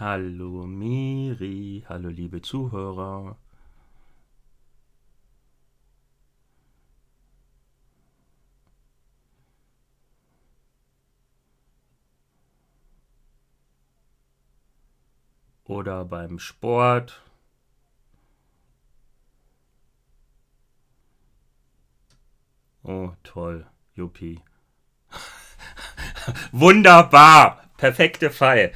Hallo 0.00 0.64
Miri, 0.66 1.84
hallo 1.86 2.08
liebe 2.08 2.40
Zuhörer. 2.40 3.36
Oder 15.64 16.06
beim 16.06 16.38
Sport. 16.38 17.20
Oh, 22.82 23.10
toll, 23.22 23.66
Juppie. 23.94 24.40
Wunderbar, 26.52 27.68
perfekte 27.76 28.30
Fall. 28.30 28.72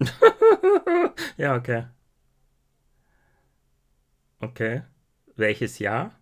ja, 1.36 1.54
okay. 1.56 1.86
Okay. 4.40 4.82
Welches 5.36 5.78
Jahr? 5.78 6.18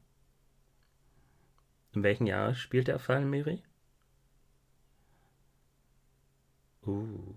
In 1.94 2.02
welchem 2.02 2.26
Jahr 2.26 2.54
spielt 2.54 2.88
der 2.88 2.98
Fall, 2.98 3.24
Miri? 3.24 3.62
Uh. 6.86 7.34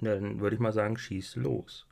Dann 0.00 0.40
würde 0.40 0.54
ich 0.56 0.60
mal 0.60 0.72
sagen, 0.72 0.96
schieß 0.96 1.36
los. 1.36 1.85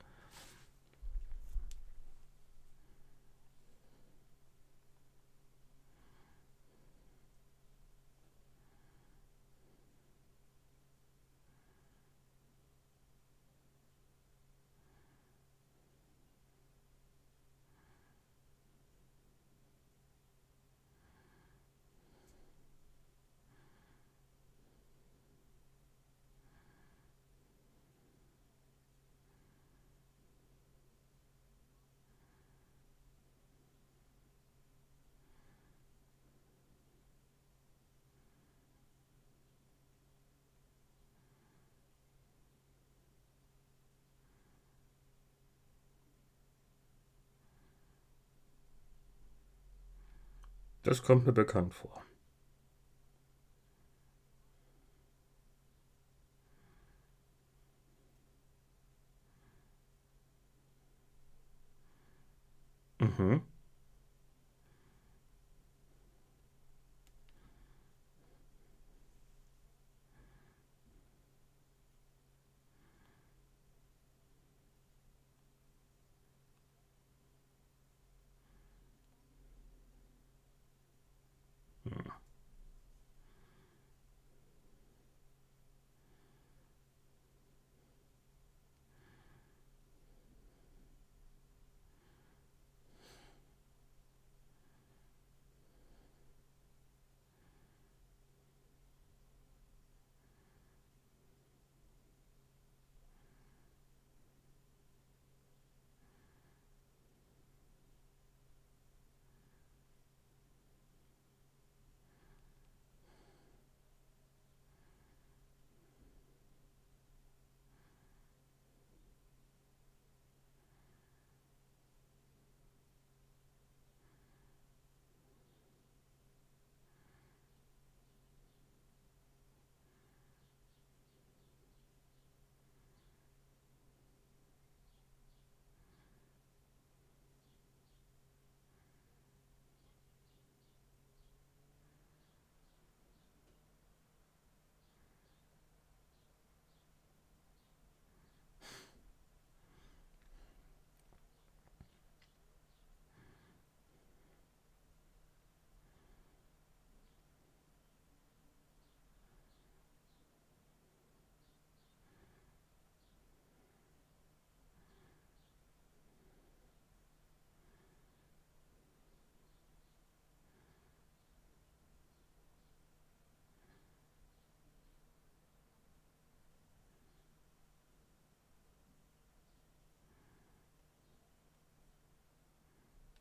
Das 50.85 51.03
kommt 51.03 51.27
mir 51.27 51.33
bekannt 51.33 51.75
vor. 51.75 52.04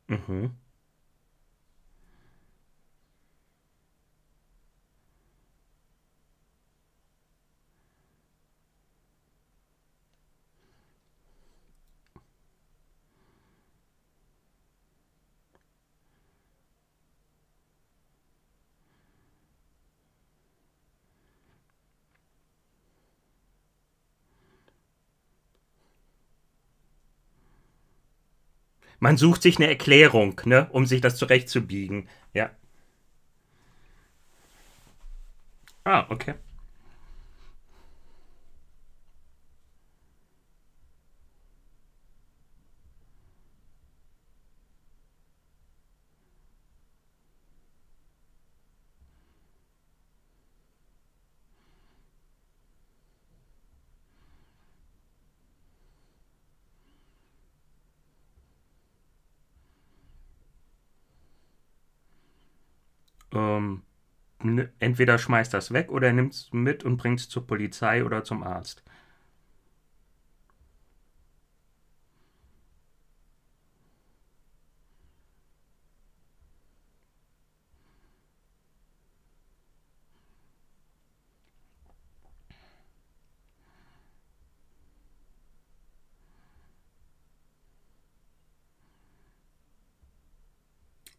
Mhm. 0.09 0.57
Man 28.99 29.17
sucht 29.17 29.41
sich 29.41 29.57
eine 29.57 29.67
Erklärung, 29.67 30.39
ne, 30.45 30.67
um 30.71 30.85
sich 30.85 31.01
das 31.01 31.15
zurechtzubiegen. 31.15 32.07
Ja. 32.33 32.51
Ah, 35.85 36.05
okay. 36.09 36.35
Ähm, 63.33 63.83
entweder 64.79 65.17
schmeißt 65.17 65.53
das 65.53 65.73
weg 65.73 65.91
oder 65.91 66.11
nimmt 66.13 66.33
es 66.33 66.49
mit 66.53 66.83
und 66.83 66.97
bringt 66.97 67.19
es 67.21 67.29
zur 67.29 67.47
Polizei 67.47 68.03
oder 68.05 68.23
zum 68.23 68.43
Arzt. 68.43 68.83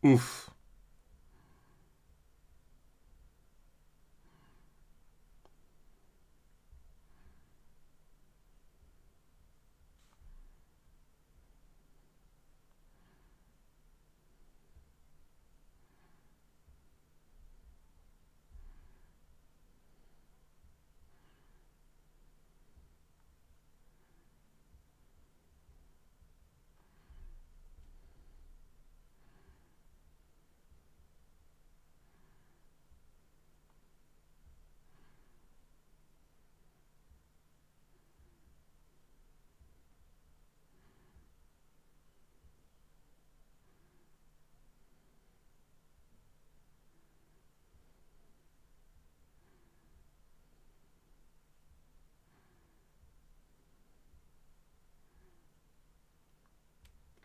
Uff. 0.03 0.44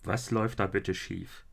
Was 0.04 0.32
läuft 0.32 0.60
da 0.60 0.68
bitte 0.68 0.94
schief? 0.96 1.46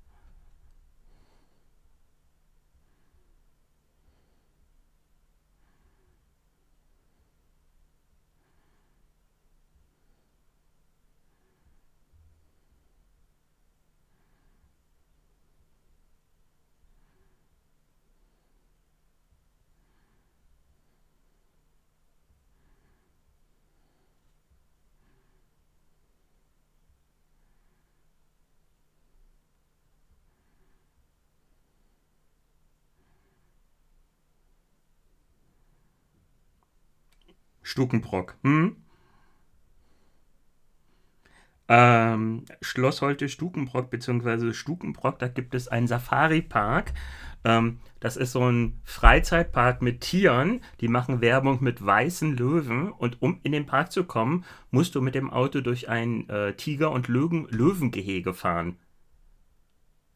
Stukenbrock. 37.76 38.36
Hm? 38.42 38.76
Ähm, 41.68 42.44
Schloss 42.62 43.02
Holte 43.02 43.28
Stukenbrock 43.28 43.90
bzw. 43.90 44.54
Stukenbrock, 44.54 45.18
da 45.18 45.28
gibt 45.28 45.54
es 45.54 45.68
einen 45.68 45.86
Safari-Park. 45.86 46.94
Ähm, 47.44 47.80
das 48.00 48.16
ist 48.16 48.32
so 48.32 48.48
ein 48.48 48.80
Freizeitpark 48.84 49.82
mit 49.82 50.00
Tieren, 50.00 50.62
die 50.80 50.88
machen 50.88 51.20
Werbung 51.20 51.62
mit 51.62 51.84
weißen 51.84 52.34
Löwen 52.34 52.90
und 52.92 53.20
um 53.20 53.40
in 53.42 53.52
den 53.52 53.66
Park 53.66 53.92
zu 53.92 54.04
kommen, 54.04 54.44
musst 54.70 54.94
du 54.94 55.02
mit 55.02 55.14
dem 55.14 55.28
Auto 55.28 55.60
durch 55.60 55.90
ein 55.90 56.26
äh, 56.30 56.54
Tiger- 56.54 56.92
und 56.92 57.08
Löwen 57.08 57.46
Löwengehege 57.50 58.32
fahren. 58.32 58.78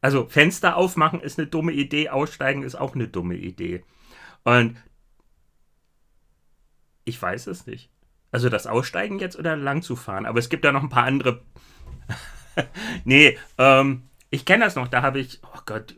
Also 0.01 0.27
Fenster 0.29 0.77
aufmachen 0.79 1.21
ist 1.21 1.39
eine 1.39 1.49
dumme 1.49 1.73
Idee, 1.73 2.09
aussteigen 2.09 2.63
ist 2.63 2.75
auch 2.75 2.95
eine 2.95 3.09
dumme 3.09 3.37
Idee. 3.37 3.85
Und 4.45 4.77
ich 7.21 7.23
weiß 7.23 7.49
es 7.49 7.67
nicht. 7.67 7.91
Also 8.33 8.49
das 8.49 8.67
Aussteigen 8.67 9.19
jetzt 9.19 9.39
oder 9.39 9.55
lang 9.55 9.83
zu 9.83 9.95
fahren. 9.95 10.25
Aber 10.25 10.39
es 10.39 10.49
gibt 10.49 10.65
ja 10.65 10.73
noch 10.73 10.83
ein 10.83 10.89
paar 10.89 11.05
andere. 11.05 11.43
nee, 13.05 13.37
ähm, 13.59 14.05
ich 14.31 14.47
kenne 14.47 14.65
das 14.65 14.77
noch. 14.77 14.89
Da 14.89 15.03
habe 15.03 15.19
ich, 15.19 15.41
oh 15.43 15.61
Gott, 15.67 15.95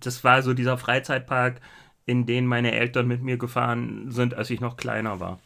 das 0.00 0.24
war 0.24 0.42
so 0.42 0.54
dieser 0.54 0.76
Freizeitpark, 0.76 1.60
in 2.04 2.26
den 2.26 2.46
meine 2.46 2.72
Eltern 2.72 3.06
mit 3.06 3.22
mir 3.22 3.36
gefahren 3.36 4.10
sind, 4.10 4.34
als 4.34 4.50
ich 4.50 4.60
noch 4.60 4.76
kleiner 4.76 5.20
war. 5.20 5.38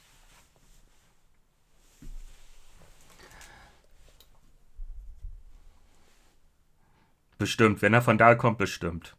Bestimmt, 7.37 7.83
wenn 7.83 7.95
er 7.95 8.03
von 8.03 8.17
da 8.19 8.35
kommt, 8.35 8.59
bestimmt. 8.59 9.17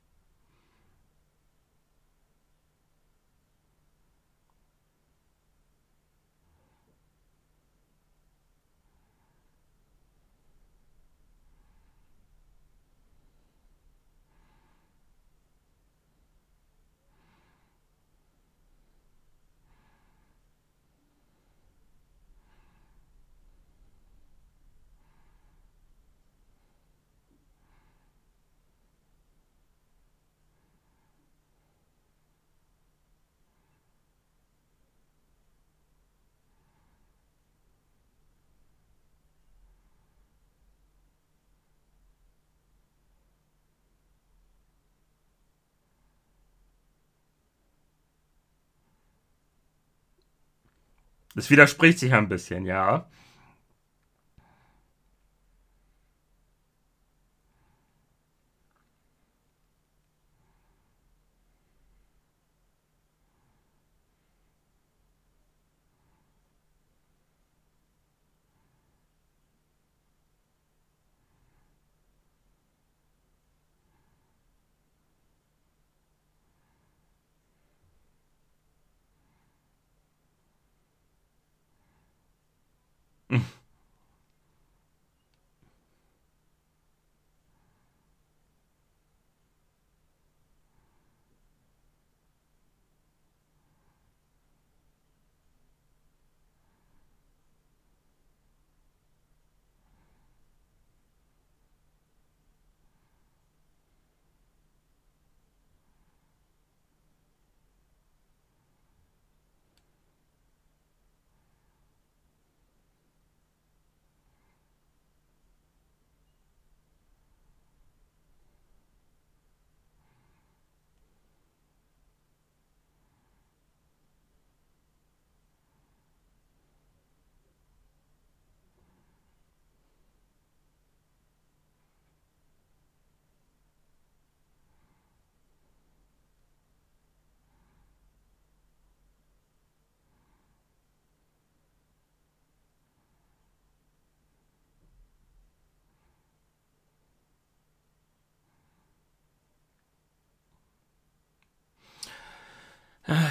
Das 51.41 51.49
widerspricht 51.49 51.97
sich 51.97 52.13
ein 52.13 52.29
bisschen, 52.29 52.65
ja. 52.65 53.07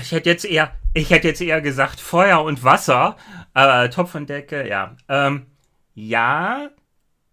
Ich 0.02 0.12
hätte 0.12 0.28
jetzt 0.28 0.44
eher, 0.44 0.72
ich 0.94 1.10
hätte 1.10 1.28
jetzt 1.28 1.40
eher 1.40 1.60
gesagt 1.60 2.00
Feuer 2.00 2.42
und 2.42 2.64
Wasser, 2.64 3.16
aber 3.54 3.90
Topf 3.90 4.14
und 4.14 4.28
Decke, 4.28 4.68
ja. 4.68 4.96
Ähm, 5.08 5.46
ja, 5.94 6.70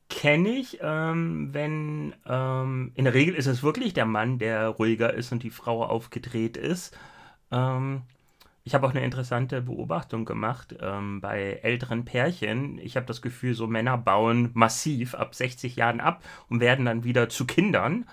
kenne 0.10 0.50
ich, 0.50 0.79
ähm, 0.82 1.50
wenn 1.53 2.13
ähm, 2.25 2.91
in 2.96 3.06
der 3.06 3.13
Regel 3.13 3.36
ist 3.36 3.48
es 3.48 3.63
wirklich 3.63 3.94
der 3.94 4.06
Mann, 4.06 4.39
der 4.39 4.67
ruhiger 4.67 5.13
ist 5.13 5.32
und 5.32 5.44
die 5.44 5.50
Frau 5.50 5.84
aufgedreht 5.84 6.58
ist. 6.58 6.98
Ähm, 7.51 8.03
ich 8.63 8.75
habe 8.75 8.86
auch 8.86 8.91
eine 8.91 9.03
interessante 9.03 9.62
Beobachtung 9.62 10.25
gemacht 10.25 10.75
ähm, 10.82 11.22
bei 11.22 11.60
älteren 11.63 12.06
Pärchen. 12.06 12.79
Ich 12.79 12.98
habe 12.98 13.06
das 13.06 13.22
Gefühl, 13.22 13.53
so 13.53 13.65
Männer 13.65 13.98
bauen 13.98 14.51
massiv 14.53 15.15
ab 15.15 15.36
60 15.36 15.77
Jahren 15.77 16.01
ab 16.01 16.24
und 16.50 16.60
werden 16.60 16.86
dann 16.86 17.03
wieder 17.03 17.29
zu 17.29 17.46
Kindern. 17.46 18.06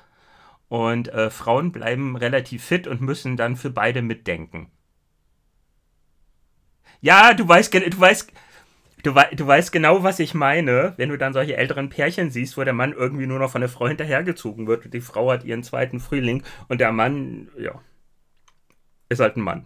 Und 0.68 1.09
äh, 1.09 1.30
Frauen 1.30 1.73
bleiben 1.73 2.16
relativ 2.16 2.64
fit 2.64 2.87
und 2.87 3.00
müssen 3.00 3.37
dann 3.37 3.56
für 3.56 3.71
beide 3.71 4.02
mitdenken. 4.02 4.71
Ja, 7.00 7.35
du 7.35 7.47
weißt, 7.47 7.73
du 7.75 8.00
weißt, 8.00 8.33
du, 9.04 9.12
du 9.12 9.47
weißt 9.49 9.73
genau, 9.73 10.02
was 10.04 10.21
ich 10.21 10.35
meine, 10.35 10.94
wenn 10.99 11.11
du 11.11 11.18
dann 11.18 11.33
solche 11.33 11.56
älteren 11.56 11.90
Pärchen 11.90 12.30
siehst, 12.30 12.56
wo 12.59 12.64
der 12.64 12.75
Mann 12.75 12.92
irgendwie 12.94 13.26
nur 13.26 13.38
noch 13.40 13.50
von 13.52 13.62
der 13.62 13.71
Frau 13.71 13.88
hinterhergezogen 13.88 14.66
wird 14.66 14.87
und 14.87 14.94
die 14.94 15.02
Frau 15.02 15.30
hat 15.33 15.44
ihren 15.44 15.62
zweiten 15.64 16.00
Frühling 16.00 16.44
und 16.68 16.80
der 16.80 16.92
Mann, 16.92 17.50
ja, 17.59 17.80
ist 19.09 19.21
halt 19.21 19.37
ein 19.37 19.42
Mann. 19.42 19.64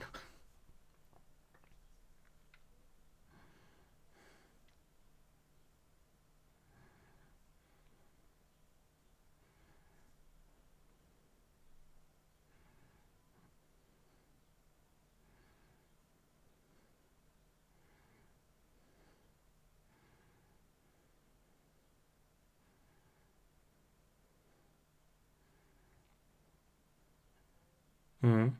Mhm. 28.23 28.59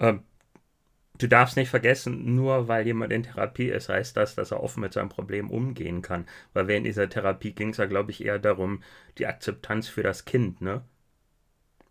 Ähm, 0.00 0.24
du 1.18 1.28
darfst 1.28 1.56
nicht 1.56 1.70
vergessen, 1.70 2.34
nur 2.34 2.68
weil 2.68 2.86
jemand 2.86 3.12
in 3.12 3.22
Therapie 3.24 3.68
ist, 3.70 3.88
heißt 3.88 4.16
das, 4.16 4.34
dass 4.34 4.50
er 4.52 4.62
offen 4.62 4.80
mit 4.80 4.92
seinem 4.94 5.08
Problem 5.10 5.50
umgehen 5.50 6.02
kann. 6.02 6.26
Weil 6.54 6.68
während 6.68 6.86
dieser 6.86 7.08
Therapie 7.08 7.52
ging 7.54 7.70
es 7.70 7.78
ja, 7.78 7.86
glaube 7.86 8.10
ich, 8.12 8.24
eher 8.24 8.38
darum, 8.40 8.82
die 9.18 9.26
Akzeptanz 9.26 9.88
für 9.88 10.02
das 10.02 10.24
Kind, 10.24 10.60
ne? 10.62 10.82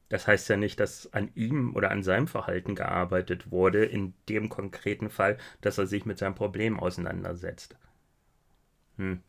Das 0.10 0.28
heißt 0.28 0.50
ja 0.50 0.58
nicht, 0.58 0.80
dass 0.80 1.14
an 1.14 1.32
ihm 1.36 1.74
oder 1.76 1.92
an 1.92 2.04
seinem 2.04 2.28
Verhalten 2.28 2.76
gearbeitet 2.76 3.52
wurde, 3.52 3.86
in 3.86 4.14
dem 4.28 4.50
konkreten 4.50 5.10
Fall, 5.10 5.38
dass 5.62 5.78
er 5.78 5.88
sich 5.88 6.06
mit 6.06 6.18
seinem 6.18 6.36
Problem 6.36 6.80
auseinandersetzt. 6.80 7.78
Hm. 8.98 9.24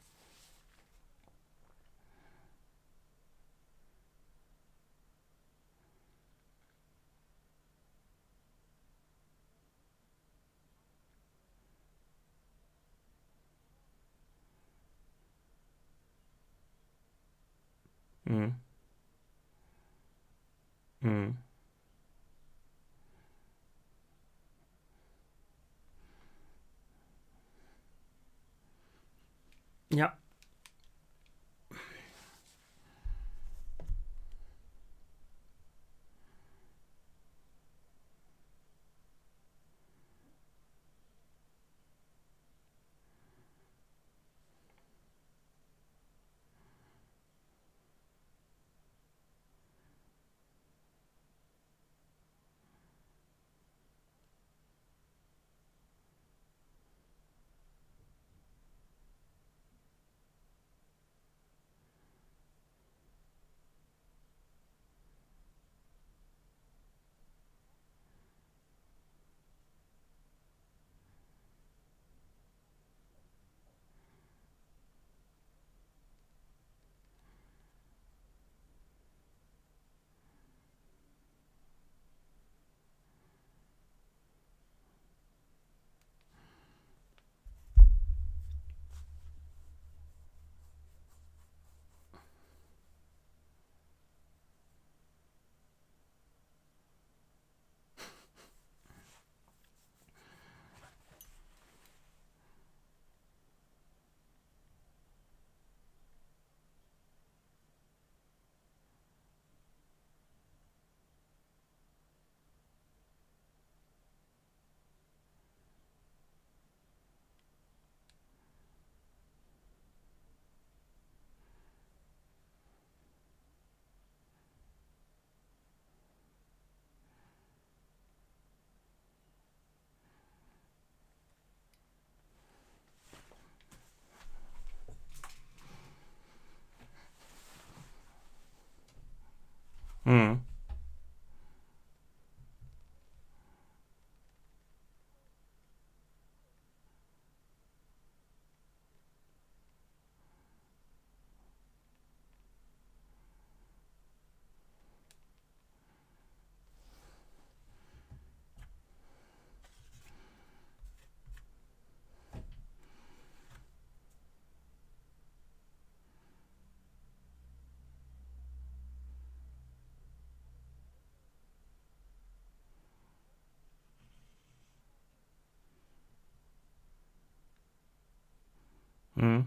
Hm. 179.20 179.46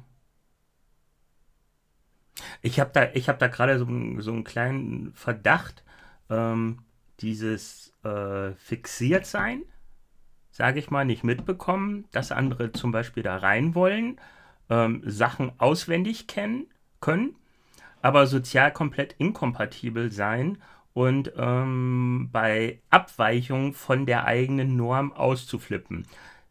Ich 2.61 2.79
habe 2.79 2.91
da, 2.93 3.01
hab 3.01 3.39
da 3.39 3.47
gerade 3.47 3.77
so, 3.79 3.85
so 4.21 4.31
einen 4.31 4.43
kleinen 4.43 5.13
Verdacht. 5.13 5.83
Ähm, 6.29 6.79
dieses 7.19 7.93
äh, 8.03 8.53
Fixiertsein, 8.53 9.63
sage 10.51 10.79
ich 10.79 10.89
mal, 10.89 11.05
nicht 11.05 11.23
mitbekommen, 11.23 12.05
dass 12.11 12.31
andere 12.31 12.71
zum 12.71 12.91
Beispiel 12.91 13.23
da 13.23 13.37
rein 13.37 13.75
wollen, 13.75 14.19
ähm, 14.69 15.01
Sachen 15.05 15.51
auswendig 15.59 16.27
kennen 16.27 16.67
können, 17.01 17.35
aber 18.01 18.27
sozial 18.27 18.71
komplett 18.71 19.13
inkompatibel 19.17 20.11
sein 20.11 20.61
und 20.93 21.33
ähm, 21.37 22.29
bei 22.31 22.81
Abweichung 22.89 23.73
von 23.73 24.05
der 24.05 24.25
eigenen 24.25 24.75
Norm 24.75 25.11
auszuflippen. 25.13 26.07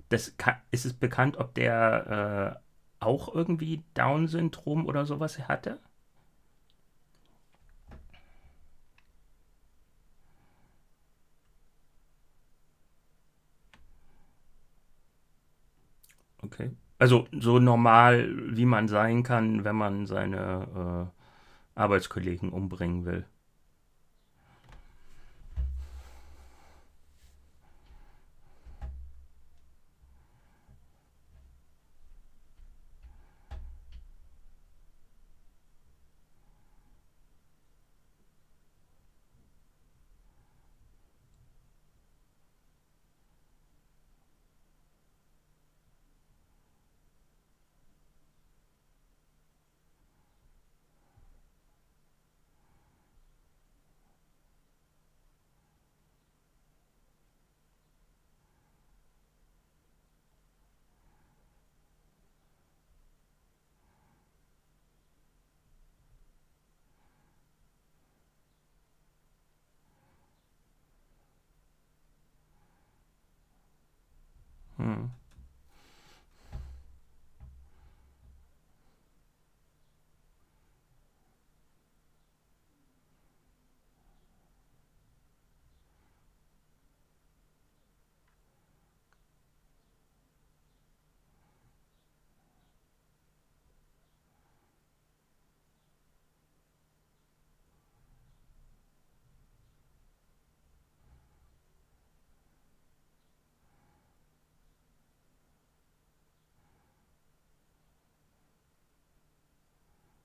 Das 0.08 0.36
kann, 0.36 0.56
ist 0.70 0.84
es 0.84 0.92
bekannt, 0.92 1.36
ob 1.38 1.54
der 1.54 2.58
äh, 2.58 2.71
auch 3.02 3.34
irgendwie 3.34 3.82
Down-Syndrom 3.94 4.86
oder 4.86 5.04
sowas 5.06 5.38
hatte? 5.48 5.78
Okay. 16.44 16.70
Also 16.98 17.26
so 17.32 17.58
normal, 17.58 18.28
wie 18.56 18.64
man 18.66 18.88
sein 18.88 19.22
kann, 19.22 19.64
wenn 19.64 19.76
man 19.76 20.06
seine 20.06 21.10
äh, 21.76 21.80
Arbeitskollegen 21.80 22.50
umbringen 22.50 23.04
will. 23.06 23.26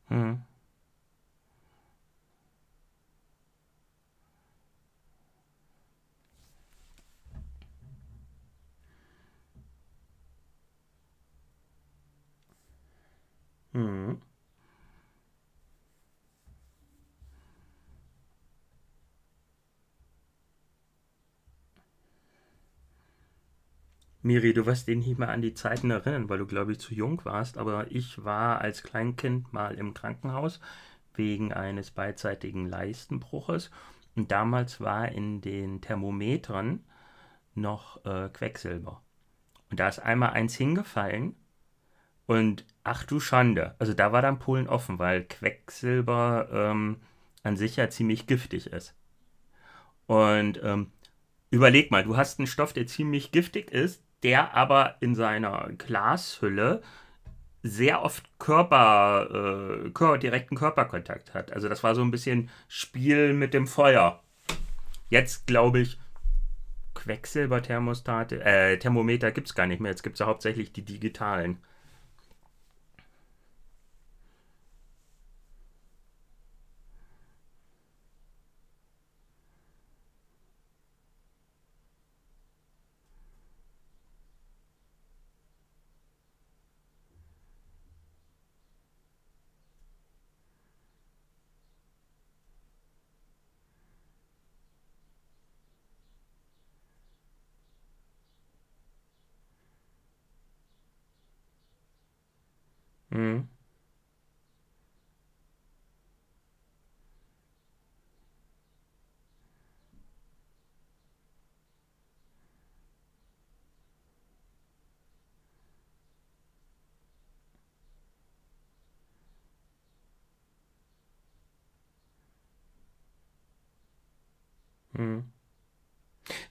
Hm. 0.10 0.38
Hm. 13.74 14.22
Miri, 24.28 24.54
du 24.54 24.66
wirst 24.66 24.90
dich 24.90 24.98
nicht 24.98 25.18
mehr 25.18 25.30
an 25.30 25.42
die 25.42 25.54
Zeiten 25.54 25.90
erinnern, 25.90 26.28
weil 26.28 26.38
du, 26.38 26.46
glaube 26.46 26.74
ich, 26.74 26.80
zu 26.80 26.94
jung 26.94 27.24
warst, 27.24 27.58
aber 27.58 27.90
ich 27.92 28.24
war 28.26 28.60
als 28.60 28.84
Kleinkind 28.84 29.54
mal 29.54 29.76
im 29.76 29.94
Krankenhaus 29.94 30.60
wegen 31.16 31.54
eines 31.54 31.92
beidseitigen 31.92 32.68
Leistenbruches 32.68 33.72
und 34.16 34.30
damals 34.32 34.82
war 34.82 35.10
in 35.10 35.40
den 35.40 35.80
Thermometern 35.80 36.84
noch 37.56 38.06
äh, 38.06 38.28
Quecksilber. 38.28 39.02
Und 39.72 39.80
da 39.80 39.88
ist 39.88 40.00
einmal 40.00 40.32
eins 40.32 40.56
hingefallen 40.56 41.36
und 42.26 42.66
ach 42.84 43.06
du 43.06 43.22
Schande, 43.22 43.76
also 43.80 43.94
da 43.94 44.12
war 44.12 44.22
dann 44.22 44.40
Polen 44.40 44.68
offen, 44.68 45.00
weil 45.00 45.24
Quecksilber 45.24 46.50
ähm, 46.52 46.98
an 47.44 47.56
sich 47.56 47.78
ja 47.78 47.90
ziemlich 47.90 48.28
giftig 48.28 48.68
ist. 48.68 48.94
Und 50.06 50.60
ähm, 50.63 50.92
überleg 51.50 51.92
mal, 51.92 52.04
du 52.04 52.18
hast 52.18 52.40
einen 52.40 52.48
Stoff, 52.48 52.74
der 52.74 52.88
ziemlich 52.88 53.32
giftig 53.32 53.72
ist, 53.72 54.04
der 54.23 54.53
aber 54.53 54.95
in 54.99 55.15
seiner 55.15 55.69
Glashülle 55.77 56.82
sehr 57.63 58.01
oft 58.01 58.23
Körper, 58.39 59.86
äh, 59.86 59.89
Kör 59.91 60.17
direkten 60.17 60.56
Körperkontakt 60.56 61.34
hat. 61.34 61.51
Also 61.51 61.69
das 61.69 61.84
war 61.84 61.95
so 61.95 62.01
ein 62.01 62.12
bisschen 62.12 62.49
Spiel 62.67 63.34
mit 63.34 63.53
dem 63.53 63.67
Feuer. 63.67 64.21
Jetzt 65.10 65.47
glaube 65.47 65.80
ich, 65.80 65.99
Quecksilberthermostate, 66.93 68.43
äh, 68.43 68.77
Thermometer 68.77 69.32
gibt 69.32 69.47
es 69.47 69.56
gar 69.56 69.67
nicht 69.67 69.80
mehr. 69.80 69.91
Jetzt 69.91 70.03
gibt 70.03 70.15
es 70.15 70.19
ja 70.19 70.25
hauptsächlich 70.25 70.73
die 70.73 70.84
digitalen. 70.84 71.60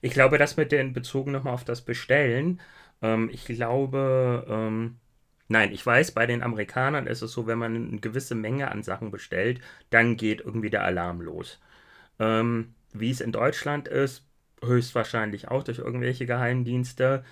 Ich 0.01 0.13
glaube, 0.13 0.37
das 0.37 0.57
mit 0.57 0.71
den 0.71 0.93
bezogen 0.93 1.31
nochmal 1.31 1.53
auf 1.53 1.63
das 1.65 1.81
Bestellen. 1.81 2.61
Ähm, 3.01 3.29
ich 3.31 3.45
glaube, 3.45 4.45
ähm, 4.49 4.97
Nein, 5.51 5.73
ich 5.73 5.85
weiß, 5.85 6.13
bei 6.13 6.27
den 6.27 6.43
Amerikanern 6.43 7.07
ist 7.07 7.23
es 7.23 7.33
so, 7.33 7.47
wenn 7.47 7.59
man 7.59 7.75
eine 7.75 8.01
gewisse 8.01 8.35
Menge 8.35 8.71
an 8.71 8.83
Sachen 8.83 9.11
bestellt, 9.11 9.61
dann 9.89 10.17
geht 10.17 10.41
irgendwie 10.43 10.69
der 10.69 10.85
Alarm 10.85 11.21
los. 11.23 11.59
Ähm, 12.19 12.75
wie 12.93 13.11
es 13.11 13.21
in 13.21 13.31
Deutschland 13.33 13.87
ist, 13.89 14.25
höchstwahrscheinlich 14.63 15.49
auch 15.49 15.63
durch 15.63 15.79
irgendwelche 15.79 16.25
Geheimdienste. 16.27 17.25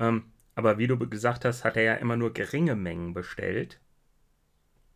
Ähm, 0.00 0.24
aber 0.56 0.78
wie 0.78 0.88
du 0.88 0.98
gesagt 0.98 1.44
hast, 1.46 1.64
hat 1.64 1.76
er 1.78 1.84
ja 1.84 1.94
immer 1.96 2.16
nur 2.16 2.34
geringe 2.34 2.76
Mengen 2.76 3.14
bestellt. 3.14 3.80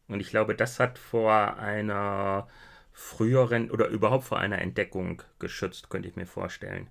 Und 0.09 0.21
ich 0.21 0.31
glaube, 0.31 0.55
das 0.55 0.79
hat 0.81 0.99
vor 0.99 1.57
einer 1.59 2.49
früheren 2.93 3.71
oder 3.71 3.89
überhaupt 3.89 4.25
vor 4.25 4.39
einer 4.39 4.61
Entdeckung 4.61 5.23
geschützt, 5.39 5.91
könnte 5.91 6.09
ich 6.09 6.17
mir 6.17 6.27
vorstellen. 6.27 6.89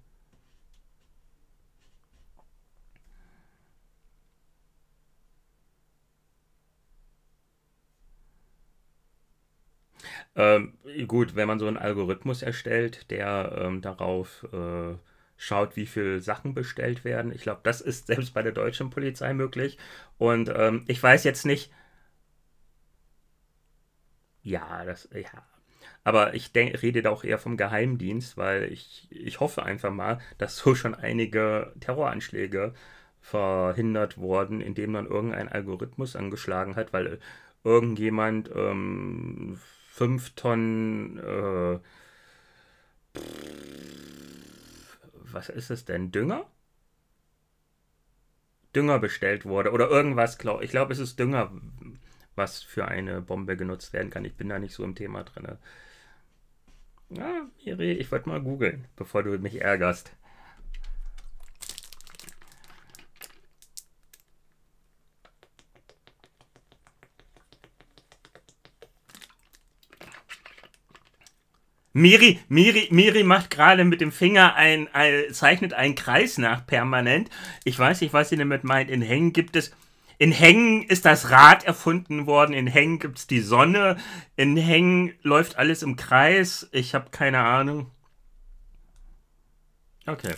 Ähm, 10.35 10.73
gut, 11.07 11.35
wenn 11.35 11.47
man 11.47 11.59
so 11.59 11.67
einen 11.67 11.77
Algorithmus 11.77 12.41
erstellt, 12.41 13.09
der 13.11 13.55
ähm, 13.61 13.81
darauf 13.81 14.45
äh, 14.53 14.95
schaut, 15.37 15.75
wie 15.75 15.85
viele 15.85 16.19
Sachen 16.21 16.53
bestellt 16.53 17.03
werden. 17.03 17.31
Ich 17.33 17.41
glaube, 17.41 17.61
das 17.63 17.81
ist 17.81 18.07
selbst 18.07 18.33
bei 18.33 18.41
der 18.41 18.51
deutschen 18.51 18.89
Polizei 18.89 19.33
möglich. 19.33 19.77
Und 20.17 20.51
ähm, 20.55 20.83
ich 20.87 21.01
weiß 21.01 21.23
jetzt 21.23 21.45
nicht. 21.45 21.71
Ja, 24.43 24.85
das, 24.85 25.07
ja. 25.13 25.43
Aber 26.03 26.33
ich 26.33 26.51
denk, 26.51 26.81
rede 26.81 27.01
da 27.01 27.11
auch 27.11 27.23
eher 27.23 27.37
vom 27.37 27.57
Geheimdienst, 27.57 28.37
weil 28.37 28.71
ich, 28.71 29.07
ich 29.11 29.39
hoffe 29.39 29.63
einfach 29.63 29.91
mal, 29.91 30.19
dass 30.37 30.57
so 30.57 30.73
schon 30.75 30.95
einige 30.95 31.73
Terroranschläge 31.79 32.73
verhindert 33.21 34.17
wurden, 34.17 34.61
indem 34.61 34.93
man 34.93 35.05
irgendein 35.05 35.49
Algorithmus 35.49 36.15
angeschlagen 36.15 36.75
hat, 36.75 36.91
weil 36.93 37.19
irgendjemand 37.63 38.49
ähm, 38.55 39.59
fünf 39.91 40.31
Tonnen 40.31 41.19
äh, 41.19 41.79
was 45.33 45.49
ist 45.49 45.69
es 45.71 45.85
denn? 45.85 46.11
Dünger? 46.11 46.45
Dünger 48.75 48.99
bestellt 48.99 49.45
wurde 49.45 49.71
oder 49.71 49.89
irgendwas, 49.89 50.37
glaub, 50.37 50.61
ich 50.61 50.71
glaube, 50.71 50.93
es 50.93 50.99
ist 50.99 51.19
Dünger, 51.19 51.51
was 52.35 52.63
für 52.63 52.87
eine 52.87 53.21
Bombe 53.21 53.57
genutzt 53.57 53.91
werden 53.93 54.09
kann. 54.09 54.25
Ich 54.25 54.35
bin 54.35 54.49
da 54.49 54.59
nicht 54.59 54.73
so 54.73 54.83
im 54.83 54.95
Thema 54.95 55.23
drin. 55.23 55.57
Ja, 57.13 57.45
Miri, 57.65 57.91
ich 57.91 58.10
wollte 58.12 58.30
mal 58.30 58.41
googeln, 58.41 58.86
bevor 58.95 59.24
du 59.24 59.38
mich 59.38 59.60
ärgerst. 59.62 60.13
Miri, 71.93 72.39
Miri, 72.47 72.88
Miri 72.91 73.24
macht 73.24 73.50
gerade 73.50 73.84
mit 73.84 74.00
dem 74.00 74.13
Finger 74.13 74.56
ein, 74.56 74.88
ein, 74.93 75.34
zeichnet 75.34 75.74
einen 75.74 75.95
Kreis 75.95 76.38
nach 76.38 76.65
permanent. 76.65 77.30
Ich 77.65 77.78
weiß 77.78 78.00
nicht, 78.00 78.13
was 78.13 78.30
sie 78.30 78.38
damit 78.38 78.63
meint. 78.63 78.89
In 78.89 79.02
Hängen 79.02 79.34
gibt 79.34 79.58
es, 79.58 79.76
in 80.21 80.31
Hängen 80.31 80.84
ist 80.84 81.05
das 81.05 81.31
Rad 81.31 81.63
erfunden 81.63 82.27
worden, 82.27 82.53
in 82.53 82.67
Hängen 82.67 82.99
gibt 82.99 83.17
es 83.17 83.25
die 83.25 83.39
Sonne, 83.39 83.97
in 84.36 84.55
Hängen 84.55 85.13
läuft 85.23 85.57
alles 85.57 85.81
im 85.81 85.95
Kreis. 85.95 86.69
Ich 86.71 86.93
habe 86.93 87.10
keine 87.10 87.39
Ahnung. 87.39 87.89
Okay. 90.05 90.36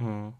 Hm. 0.00 0.32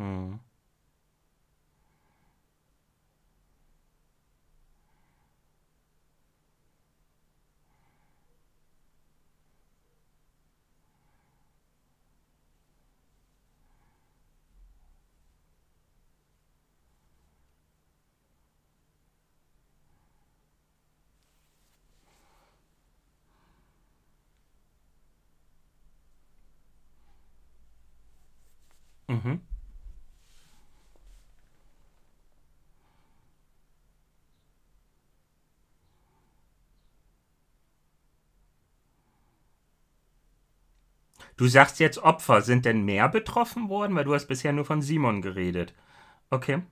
Hm. 0.00 0.40
Mhm. 29.08 29.40
Du 41.40 41.48
sagst 41.48 41.80
jetzt 41.80 41.96
Opfer. 41.96 42.42
Sind 42.42 42.66
denn 42.66 42.84
mehr 42.84 43.08
betroffen 43.08 43.70
worden? 43.70 43.96
Weil 43.96 44.04
du 44.04 44.12
hast 44.12 44.26
bisher 44.26 44.52
nur 44.52 44.66
von 44.66 44.82
Simon 44.82 45.22
geredet. 45.22 45.72
Okay. 46.30 46.62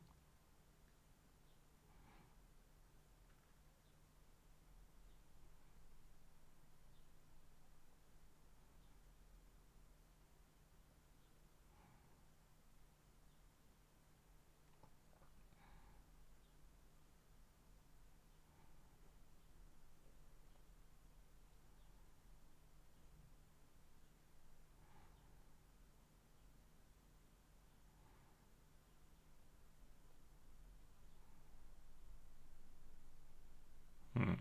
Hm. 34.17 34.39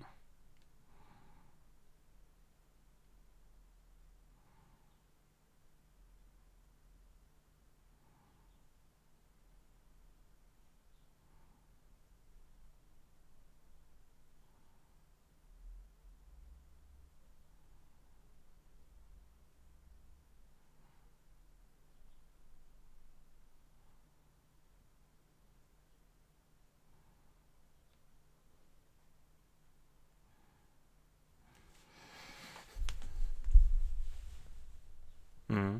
Hm. 35.49 35.77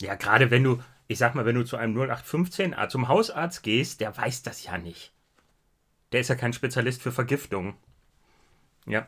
Ja, 0.00 0.14
gerade 0.14 0.50
wenn 0.50 0.64
du, 0.64 0.82
ich 1.06 1.18
sag 1.18 1.34
mal, 1.34 1.46
wenn 1.46 1.54
du 1.54 1.64
zu 1.64 1.76
einem 1.76 1.94
0815 1.96 2.74
Arzt, 2.74 2.92
zum 2.92 3.08
Hausarzt 3.08 3.62
gehst, 3.62 4.00
der 4.00 4.16
weiß 4.16 4.42
das 4.42 4.64
ja 4.64 4.78
nicht. 4.78 5.12
Der 6.12 6.20
ist 6.20 6.28
ja 6.28 6.34
kein 6.34 6.52
Spezialist 6.52 7.02
für 7.02 7.12
Vergiftung. 7.12 7.76
Ja. 8.86 9.06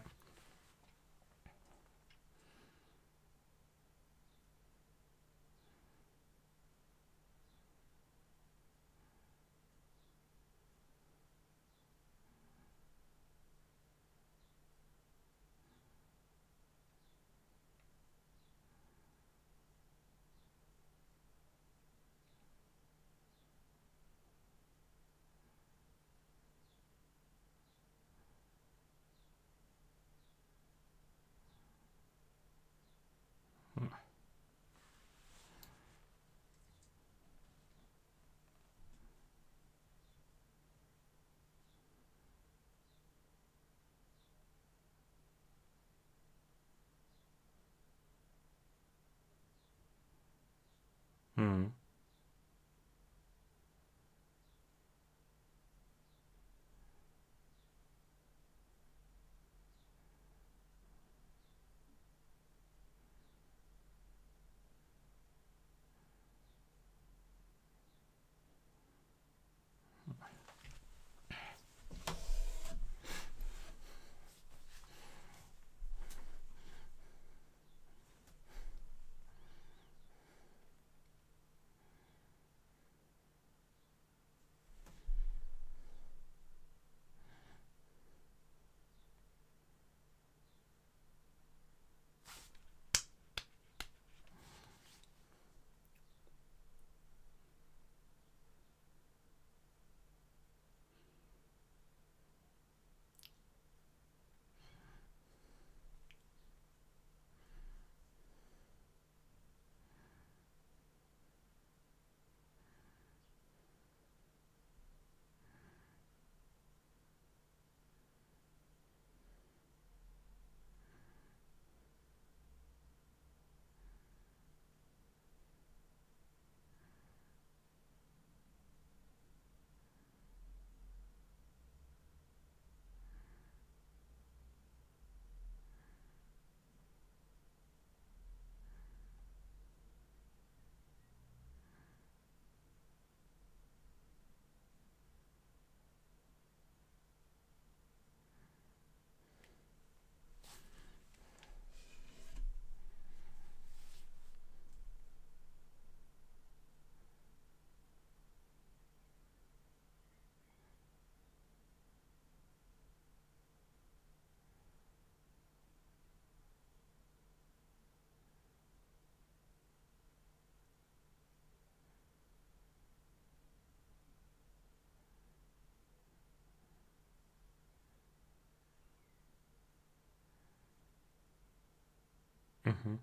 Mhm. 182.67 183.01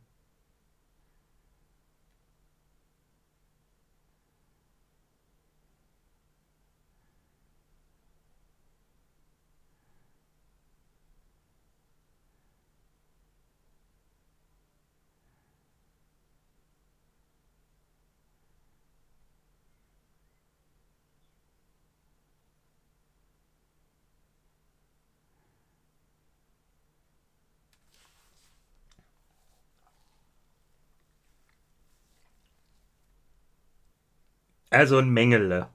Also 34.74 34.98
ein 34.98 35.08
Mengele. 35.10 35.70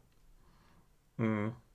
Mhm. 1.18 1.26
Mhm. 1.26 1.67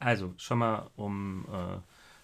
Also, 0.00 0.32
schon 0.38 0.58
mal, 0.58 0.90
um 0.96 1.44
äh, 1.52 1.78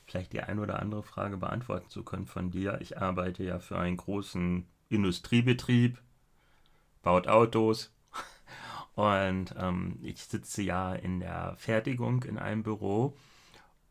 vielleicht 0.06 0.32
die 0.32 0.40
ein 0.40 0.58
oder 0.58 0.80
andere 0.80 1.02
Frage 1.02 1.36
beantworten 1.36 1.90
zu 1.90 2.02
können 2.04 2.26
von 2.26 2.50
dir. 2.50 2.78
Ich 2.80 2.98
arbeite 2.98 3.44
ja 3.44 3.58
für 3.58 3.78
einen 3.78 3.98
großen 3.98 4.66
Industriebetrieb, 4.88 6.00
baut 7.02 7.28
Autos 7.28 7.92
und 8.94 9.54
ähm, 9.58 9.98
ich 10.02 10.22
sitze 10.22 10.62
ja 10.62 10.94
in 10.94 11.20
der 11.20 11.54
Fertigung 11.58 12.22
in 12.22 12.38
einem 12.38 12.62
Büro 12.62 13.16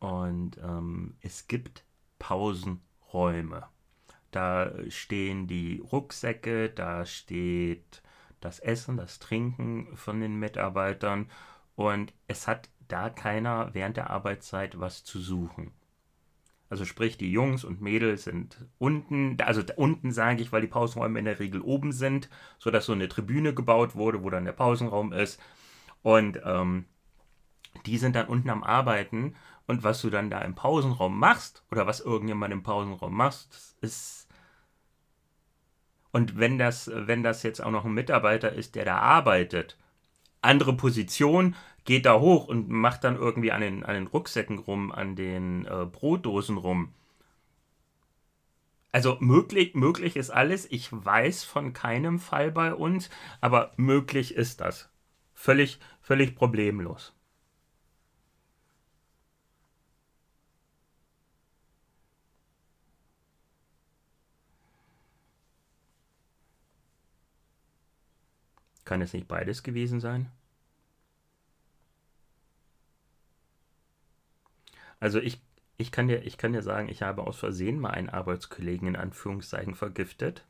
und 0.00 0.58
ähm, 0.58 1.16
es 1.20 1.46
gibt 1.46 1.84
Pausenräume. 2.18 3.68
Da 4.32 4.72
stehen 4.88 5.46
die 5.46 5.78
Rucksäcke, 5.78 6.70
da 6.70 7.06
steht 7.06 8.02
das 8.40 8.58
Essen, 8.58 8.96
das 8.96 9.18
Trinken 9.18 9.96
von 9.96 10.20
den 10.20 10.34
Mitarbeitern 10.38 11.30
und 11.76 12.12
es 12.26 12.48
hat 12.48 12.68
da 12.88 13.10
keiner 13.10 13.70
während 13.72 13.96
der 13.96 14.10
Arbeitszeit 14.10 14.80
was 14.80 15.04
zu 15.04 15.20
suchen. 15.20 15.72
Also 16.68 16.84
sprich, 16.84 17.16
die 17.16 17.30
Jungs 17.30 17.64
und 17.64 17.80
Mädels 17.80 18.24
sind 18.24 18.64
unten, 18.78 19.36
also 19.40 19.62
unten 19.76 20.10
sage 20.10 20.42
ich, 20.42 20.50
weil 20.50 20.62
die 20.62 20.66
Pausenräume 20.66 21.18
in 21.18 21.24
der 21.24 21.38
Regel 21.38 21.60
oben 21.60 21.92
sind, 21.92 22.28
sodass 22.58 22.86
so 22.86 22.92
eine 22.92 23.08
Tribüne 23.08 23.54
gebaut 23.54 23.94
wurde, 23.94 24.24
wo 24.24 24.30
dann 24.30 24.44
der 24.44 24.52
Pausenraum 24.52 25.12
ist. 25.12 25.40
Und 26.02 26.40
ähm, 26.44 26.86
die 27.84 27.98
sind 27.98 28.16
dann 28.16 28.26
unten 28.26 28.50
am 28.50 28.64
Arbeiten. 28.64 29.36
Und 29.68 29.82
was 29.82 30.00
du 30.00 30.10
dann 30.10 30.30
da 30.30 30.40
im 30.42 30.54
Pausenraum 30.54 31.18
machst, 31.18 31.64
oder 31.70 31.86
was 31.86 32.00
irgendjemand 32.00 32.52
im 32.52 32.62
Pausenraum 32.62 33.14
macht, 33.14 33.48
ist. 33.80 34.28
Und 36.12 36.38
wenn 36.38 36.56
das, 36.56 36.90
wenn 36.92 37.22
das 37.22 37.42
jetzt 37.42 37.60
auch 37.60 37.70
noch 37.70 37.84
ein 37.84 37.92
Mitarbeiter 37.94 38.52
ist, 38.52 38.74
der 38.74 38.84
da 38.84 38.98
arbeitet, 38.98 39.76
andere 40.40 40.76
Position, 40.76 41.56
geht 41.86 42.04
da 42.06 42.20
hoch 42.20 42.48
und 42.48 42.68
macht 42.68 43.04
dann 43.04 43.16
irgendwie 43.16 43.52
an 43.52 43.62
den, 43.62 43.84
an 43.84 43.94
den 43.94 44.06
Rucksäcken 44.08 44.58
rum, 44.58 44.92
an 44.92 45.16
den 45.16 45.64
äh, 45.66 45.86
Brotdosen 45.86 46.58
rum. 46.58 46.92
Also 48.92 49.16
möglich, 49.20 49.74
möglich 49.74 50.16
ist 50.16 50.30
alles. 50.30 50.70
Ich 50.70 50.88
weiß 50.92 51.44
von 51.44 51.72
keinem 51.72 52.18
Fall 52.18 52.50
bei 52.50 52.74
uns, 52.74 53.10
aber 53.40 53.72
möglich 53.76 54.34
ist 54.34 54.60
das. 54.60 54.90
Völlig, 55.34 55.78
völlig 56.00 56.34
problemlos. 56.34 57.14
Kann 68.86 69.02
es 69.02 69.12
nicht 69.12 69.28
beides 69.28 69.62
gewesen 69.62 70.00
sein? 70.00 70.30
Also 75.06 75.20
ich, 75.20 75.40
ich, 75.76 75.92
kann 75.92 76.08
dir, 76.08 76.26
ich 76.26 76.36
kann 76.36 76.52
dir 76.52 76.62
sagen, 76.62 76.88
ich 76.88 77.02
habe 77.02 77.22
aus 77.22 77.38
Versehen 77.38 77.78
mal 77.78 77.90
einen 77.90 78.08
Arbeitskollegen 78.10 78.88
in 78.88 78.96
Anführungszeichen 78.96 79.76
vergiftet. 79.76 80.44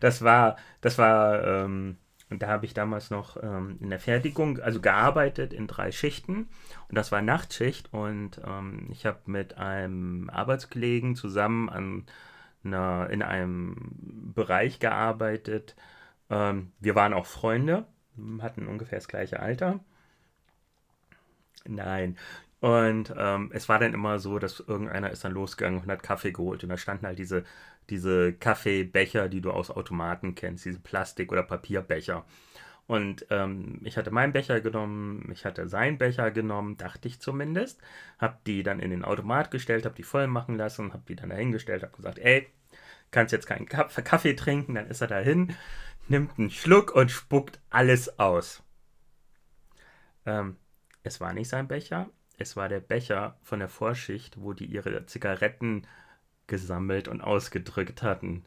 Das 0.00 0.22
war, 0.22 0.56
das 0.80 0.96
war, 0.96 1.42
ähm, 1.44 1.96
und 2.28 2.42
da 2.42 2.48
habe 2.48 2.66
ich 2.66 2.72
damals 2.72 3.10
noch 3.10 3.42
ähm, 3.42 3.78
in 3.80 3.90
der 3.90 3.98
Fertigung, 3.98 4.58
also 4.58 4.80
gearbeitet 4.80 5.52
in 5.54 5.66
drei 5.66 5.90
Schichten. 5.90 6.48
Und 6.88 6.96
das 6.96 7.12
war 7.12 7.22
Nachtschicht. 7.22 7.92
Und 7.92 8.40
ähm, 8.46 8.88
ich 8.90 9.06
habe 9.06 9.18
mit 9.24 9.56
einem 9.56 10.28
Arbeitskollegen 10.30 11.16
zusammen 11.16 11.68
an 11.70 12.06
einer, 12.64 13.08
in 13.10 13.22
einem 13.22 13.76
Bereich 14.34 14.80
gearbeitet. 14.80 15.76
Ähm, 16.28 16.72
wir 16.78 16.94
waren 16.94 17.14
auch 17.14 17.26
Freunde, 17.26 17.86
hatten 18.40 18.66
ungefähr 18.66 18.98
das 18.98 19.08
gleiche 19.08 19.40
Alter. 19.40 19.80
Nein. 21.66 22.16
Und 22.60 23.14
ähm, 23.16 23.50
es 23.54 23.68
war 23.70 23.78
dann 23.78 23.94
immer 23.94 24.18
so, 24.18 24.38
dass 24.38 24.60
irgendeiner 24.60 25.10
ist 25.10 25.24
dann 25.24 25.32
losgegangen 25.32 25.80
und 25.80 25.90
hat 25.90 26.02
Kaffee 26.02 26.32
geholt. 26.32 26.62
Und 26.62 26.68
da 26.68 26.76
standen 26.76 27.06
halt 27.06 27.18
diese, 27.18 27.44
diese 27.88 28.34
Kaffeebecher, 28.34 29.28
die 29.28 29.40
du 29.40 29.50
aus 29.50 29.70
Automaten 29.70 30.34
kennst, 30.34 30.66
diese 30.66 30.80
Plastik- 30.80 31.32
oder 31.32 31.42
Papierbecher. 31.42 32.24
Und 32.86 33.24
ähm, 33.30 33.80
ich 33.84 33.96
hatte 33.96 34.10
meinen 34.10 34.32
Becher 34.32 34.60
genommen, 34.60 35.30
ich 35.32 35.44
hatte 35.44 35.68
seinen 35.68 35.96
Becher 35.96 36.32
genommen, 36.32 36.76
dachte 36.76 37.08
ich 37.08 37.20
zumindest. 37.20 37.80
Hab 38.18 38.44
die 38.44 38.62
dann 38.62 38.80
in 38.80 38.90
den 38.90 39.04
Automat 39.04 39.50
gestellt, 39.50 39.86
hab 39.86 39.94
die 39.94 40.02
voll 40.02 40.26
machen 40.26 40.58
lassen, 40.58 40.92
hab 40.92 41.06
die 41.06 41.16
dann 41.16 41.30
dahingestellt, 41.30 41.82
hab 41.82 41.96
gesagt, 41.96 42.18
ey, 42.18 42.48
kannst 43.10 43.32
jetzt 43.32 43.46
keinen 43.46 43.66
Kaffee 43.66 44.34
trinken, 44.34 44.74
dann 44.74 44.88
ist 44.88 45.00
er 45.00 45.06
dahin, 45.06 45.54
nimmt 46.08 46.38
einen 46.38 46.50
Schluck 46.50 46.94
und 46.94 47.10
spuckt 47.10 47.60
alles 47.70 48.18
aus. 48.18 48.62
Ähm, 50.26 50.56
es 51.02 51.20
war 51.20 51.32
nicht 51.32 51.48
sein 51.48 51.68
Becher, 51.68 52.10
es 52.40 52.56
war 52.56 52.68
der 52.68 52.80
Becher 52.80 53.36
von 53.42 53.58
der 53.58 53.68
Vorschicht, 53.68 54.40
wo 54.40 54.52
die 54.54 54.64
ihre 54.64 55.06
Zigaretten 55.06 55.86
gesammelt 56.46 57.06
und 57.06 57.20
ausgedrückt 57.20 58.02
hatten. 58.02 58.44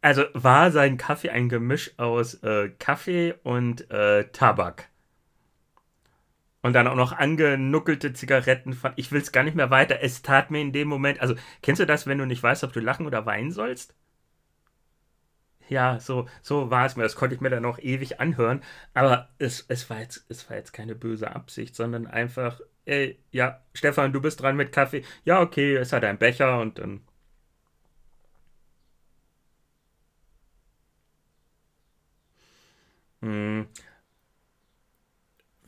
Also 0.00 0.24
war 0.34 0.70
sein 0.70 0.96
Kaffee 0.96 1.30
ein 1.30 1.48
Gemisch 1.48 1.98
aus 1.98 2.34
äh, 2.42 2.68
Kaffee 2.78 3.34
und 3.42 3.90
äh, 3.90 4.28
Tabak. 4.30 4.88
Und 6.62 6.74
dann 6.74 6.86
auch 6.86 6.96
noch 6.96 7.12
angenuckelte 7.12 8.12
Zigaretten. 8.12 8.78
Ich 8.96 9.10
will 9.10 9.20
es 9.22 9.32
gar 9.32 9.44
nicht 9.44 9.56
mehr 9.56 9.70
weiter. 9.70 10.00
Es 10.02 10.22
tat 10.22 10.50
mir 10.50 10.60
in 10.60 10.72
dem 10.72 10.88
Moment. 10.88 11.20
Also, 11.20 11.34
kennst 11.62 11.80
du 11.80 11.86
das, 11.86 12.06
wenn 12.06 12.18
du 12.18 12.26
nicht 12.26 12.42
weißt, 12.42 12.64
ob 12.64 12.72
du 12.72 12.80
lachen 12.80 13.06
oder 13.06 13.26
weinen 13.26 13.52
sollst? 13.52 13.94
Ja, 15.68 16.00
so, 16.00 16.26
so 16.42 16.70
war 16.70 16.86
es 16.86 16.96
mir. 16.96 17.02
Das 17.02 17.14
konnte 17.16 17.34
ich 17.34 17.40
mir 17.40 17.50
dann 17.50 17.62
noch 17.62 17.78
ewig 17.78 18.20
anhören. 18.20 18.62
Aber 18.94 19.28
es, 19.38 19.64
es, 19.68 19.88
war 19.90 20.00
jetzt, 20.00 20.24
es 20.30 20.48
war 20.48 20.56
jetzt 20.56 20.72
keine 20.72 20.94
böse 20.94 21.34
Absicht, 21.34 21.74
sondern 21.76 22.06
einfach, 22.06 22.60
ey, 22.86 23.18
ja, 23.32 23.60
Stefan, 23.74 24.12
du 24.12 24.20
bist 24.20 24.40
dran 24.42 24.56
mit 24.56 24.72
Kaffee. 24.72 25.04
Ja, 25.24 25.40
okay, 25.40 25.76
es 25.76 25.92
hat 25.92 26.04
ein 26.04 26.18
Becher 26.18 26.60
und 26.60 26.78
dann. 26.78 27.00
Hm. 33.22 33.66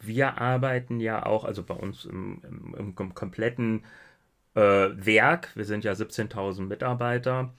Wir 0.01 0.39
arbeiten 0.41 0.99
ja 1.01 1.27
auch, 1.27 1.45
also 1.45 1.63
bei 1.63 1.75
uns 1.75 2.05
im, 2.07 2.41
im, 2.77 2.95
im 2.97 3.15
kompletten 3.15 3.85
äh, 4.55 4.61
Werk, 4.63 5.51
wir 5.57 5.65
sind 5.67 5.85
ja 5.85 5.95
17.000 5.95 6.63
Mitarbeiter, 6.69 7.55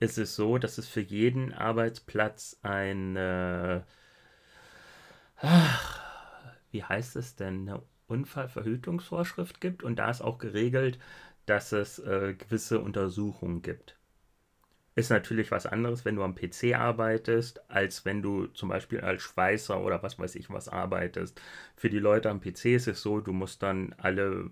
ist 0.00 0.18
es 0.18 0.36
so, 0.36 0.58
dass 0.58 0.78
es 0.78 0.88
für 0.88 1.00
jeden 1.00 1.52
Arbeitsplatz 1.52 2.58
eine, 2.62 3.86
ach, 5.36 6.54
wie 6.70 6.84
heißt 6.84 7.16
es 7.16 7.36
denn, 7.36 7.68
eine 7.68 7.82
Unfallverhütungsvorschrift 8.08 9.60
gibt 9.60 9.82
und 9.82 9.96
da 9.96 10.10
ist 10.10 10.20
auch 10.22 10.38
geregelt, 10.38 10.98
dass 11.46 11.72
es 11.72 11.98
äh, 11.98 12.34
gewisse 12.34 12.80
Untersuchungen 12.80 13.62
gibt. 13.62 13.96
Ist 14.96 15.10
natürlich 15.10 15.50
was 15.50 15.66
anderes, 15.66 16.04
wenn 16.04 16.14
du 16.16 16.22
am 16.22 16.36
PC 16.36 16.74
arbeitest, 16.74 17.68
als 17.68 18.04
wenn 18.04 18.22
du 18.22 18.46
zum 18.48 18.68
Beispiel 18.68 19.00
als 19.00 19.22
Schweißer 19.22 19.80
oder 19.80 20.02
was 20.04 20.18
weiß 20.20 20.36
ich 20.36 20.50
was 20.50 20.68
arbeitest. 20.68 21.40
Für 21.76 21.90
die 21.90 21.98
Leute 21.98 22.30
am 22.30 22.40
PC 22.40 22.66
ist 22.76 22.86
es 22.86 23.02
so, 23.02 23.20
du 23.20 23.32
musst 23.32 23.62
dann 23.64 23.94
alle, 23.98 24.48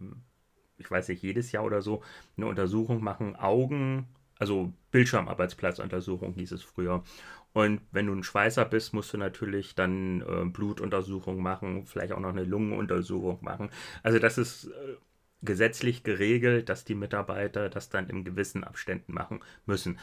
ich 0.78 0.90
weiß 0.90 1.08
nicht, 1.08 1.22
jedes 1.22 1.52
Jahr 1.52 1.64
oder 1.64 1.80
so 1.80 2.02
eine 2.36 2.46
Untersuchung 2.46 3.04
machen, 3.04 3.36
Augen, 3.36 4.08
also 4.42 4.72
Bildschirmarbeitsplatzuntersuchung 4.90 6.34
hieß 6.34 6.50
es 6.50 6.64
früher. 6.64 7.04
Und 7.52 7.80
wenn 7.92 8.08
du 8.08 8.12
ein 8.12 8.24
Schweißer 8.24 8.64
bist, 8.64 8.92
musst 8.92 9.12
du 9.12 9.18
natürlich 9.18 9.76
dann 9.76 10.20
äh, 10.22 10.44
Blutuntersuchung 10.46 11.40
machen, 11.40 11.86
vielleicht 11.86 12.12
auch 12.12 12.18
noch 12.18 12.30
eine 12.30 12.42
Lungenuntersuchung 12.42 13.38
machen. 13.40 13.70
Also 14.02 14.18
das 14.18 14.38
ist 14.38 14.64
äh, 14.64 14.96
gesetzlich 15.42 16.02
geregelt, 16.02 16.68
dass 16.68 16.84
die 16.84 16.96
Mitarbeiter 16.96 17.68
das 17.68 17.88
dann 17.88 18.08
in 18.08 18.24
gewissen 18.24 18.64
Abständen 18.64 19.14
machen 19.14 19.38
müssen. 19.64 20.00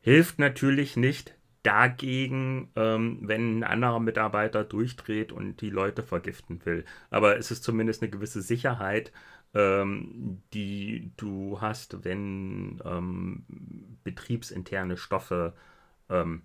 Hilft 0.00 0.38
natürlich 0.38 0.96
nicht 0.96 1.34
dagegen, 1.62 2.70
ähm, 2.76 3.18
wenn 3.20 3.58
ein 3.58 3.64
anderer 3.64 4.00
Mitarbeiter 4.00 4.64
durchdreht 4.64 5.32
und 5.32 5.60
die 5.60 5.68
Leute 5.68 6.02
vergiften 6.02 6.64
will. 6.64 6.86
Aber 7.10 7.36
es 7.36 7.50
ist 7.50 7.62
zumindest 7.62 8.00
eine 8.00 8.10
gewisse 8.10 8.40
Sicherheit, 8.40 9.12
ähm, 9.54 10.42
die 10.54 11.12
du 11.16 11.60
hast, 11.60 12.04
wenn 12.04 12.80
ähm, 12.84 13.44
betriebsinterne 14.04 14.96
Stoffe 14.96 15.54
ähm, 16.08 16.42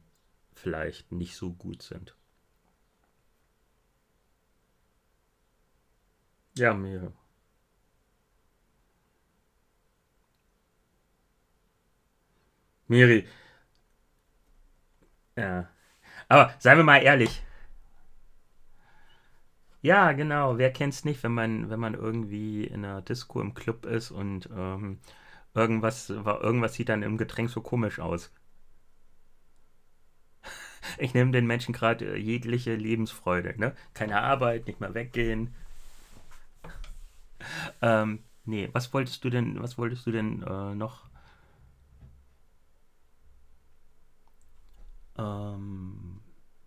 vielleicht 0.53 1.11
nicht 1.11 1.35
so 1.35 1.53
gut 1.53 1.81
sind. 1.83 2.15
Ja, 6.57 6.73
mir. 6.73 7.13
Miri. 12.89 13.25
Ja. 15.35 15.69
Aber 16.29 16.53
seien 16.59 16.77
wir 16.77 16.85
mal 16.85 16.99
ehrlich. 17.03 17.43
Ja, 19.85 20.11
genau. 20.13 20.57
Wer 20.57 20.71
kennt's 20.73 21.05
nicht, 21.05 21.21
wenn 21.23 21.33
man, 21.33 21.69
wenn 21.69 21.79
man 21.79 21.93
irgendwie 21.93 22.63
in 22.65 22.83
einer 22.83 23.01
Disco 23.01 23.39
im 23.41 23.53
Club 23.53 23.85
ist 23.85 24.09
und 24.11 24.49
ähm, 24.55 24.99
irgendwas, 25.53 26.09
irgendwas 26.09 26.73
sieht 26.75 26.89
dann 26.89 27.03
im 27.03 27.17
Getränk 27.17 27.49
so 27.49 27.61
komisch 27.61 27.99
aus. 27.99 28.31
Ich 30.97 31.13
nehme 31.13 31.31
den 31.31 31.45
Menschen 31.47 31.73
gerade 31.73 32.05
äh, 32.05 32.17
jegliche 32.17 32.75
Lebensfreude, 32.75 33.55
ne? 33.59 33.73
Keine 33.93 34.21
Arbeit, 34.21 34.67
nicht 34.67 34.79
mehr 34.79 34.93
weggehen. 34.93 35.53
Ähm, 37.81 38.23
nee, 38.45 38.69
was 38.73 38.93
wolltest 38.93 39.23
du 39.23 39.29
denn, 39.29 39.61
was 39.61 39.77
wolltest 39.77 40.05
du 40.05 40.11
denn 40.11 40.43
äh, 40.43 40.75
noch? 40.75 41.03
Ähm, 45.17 46.21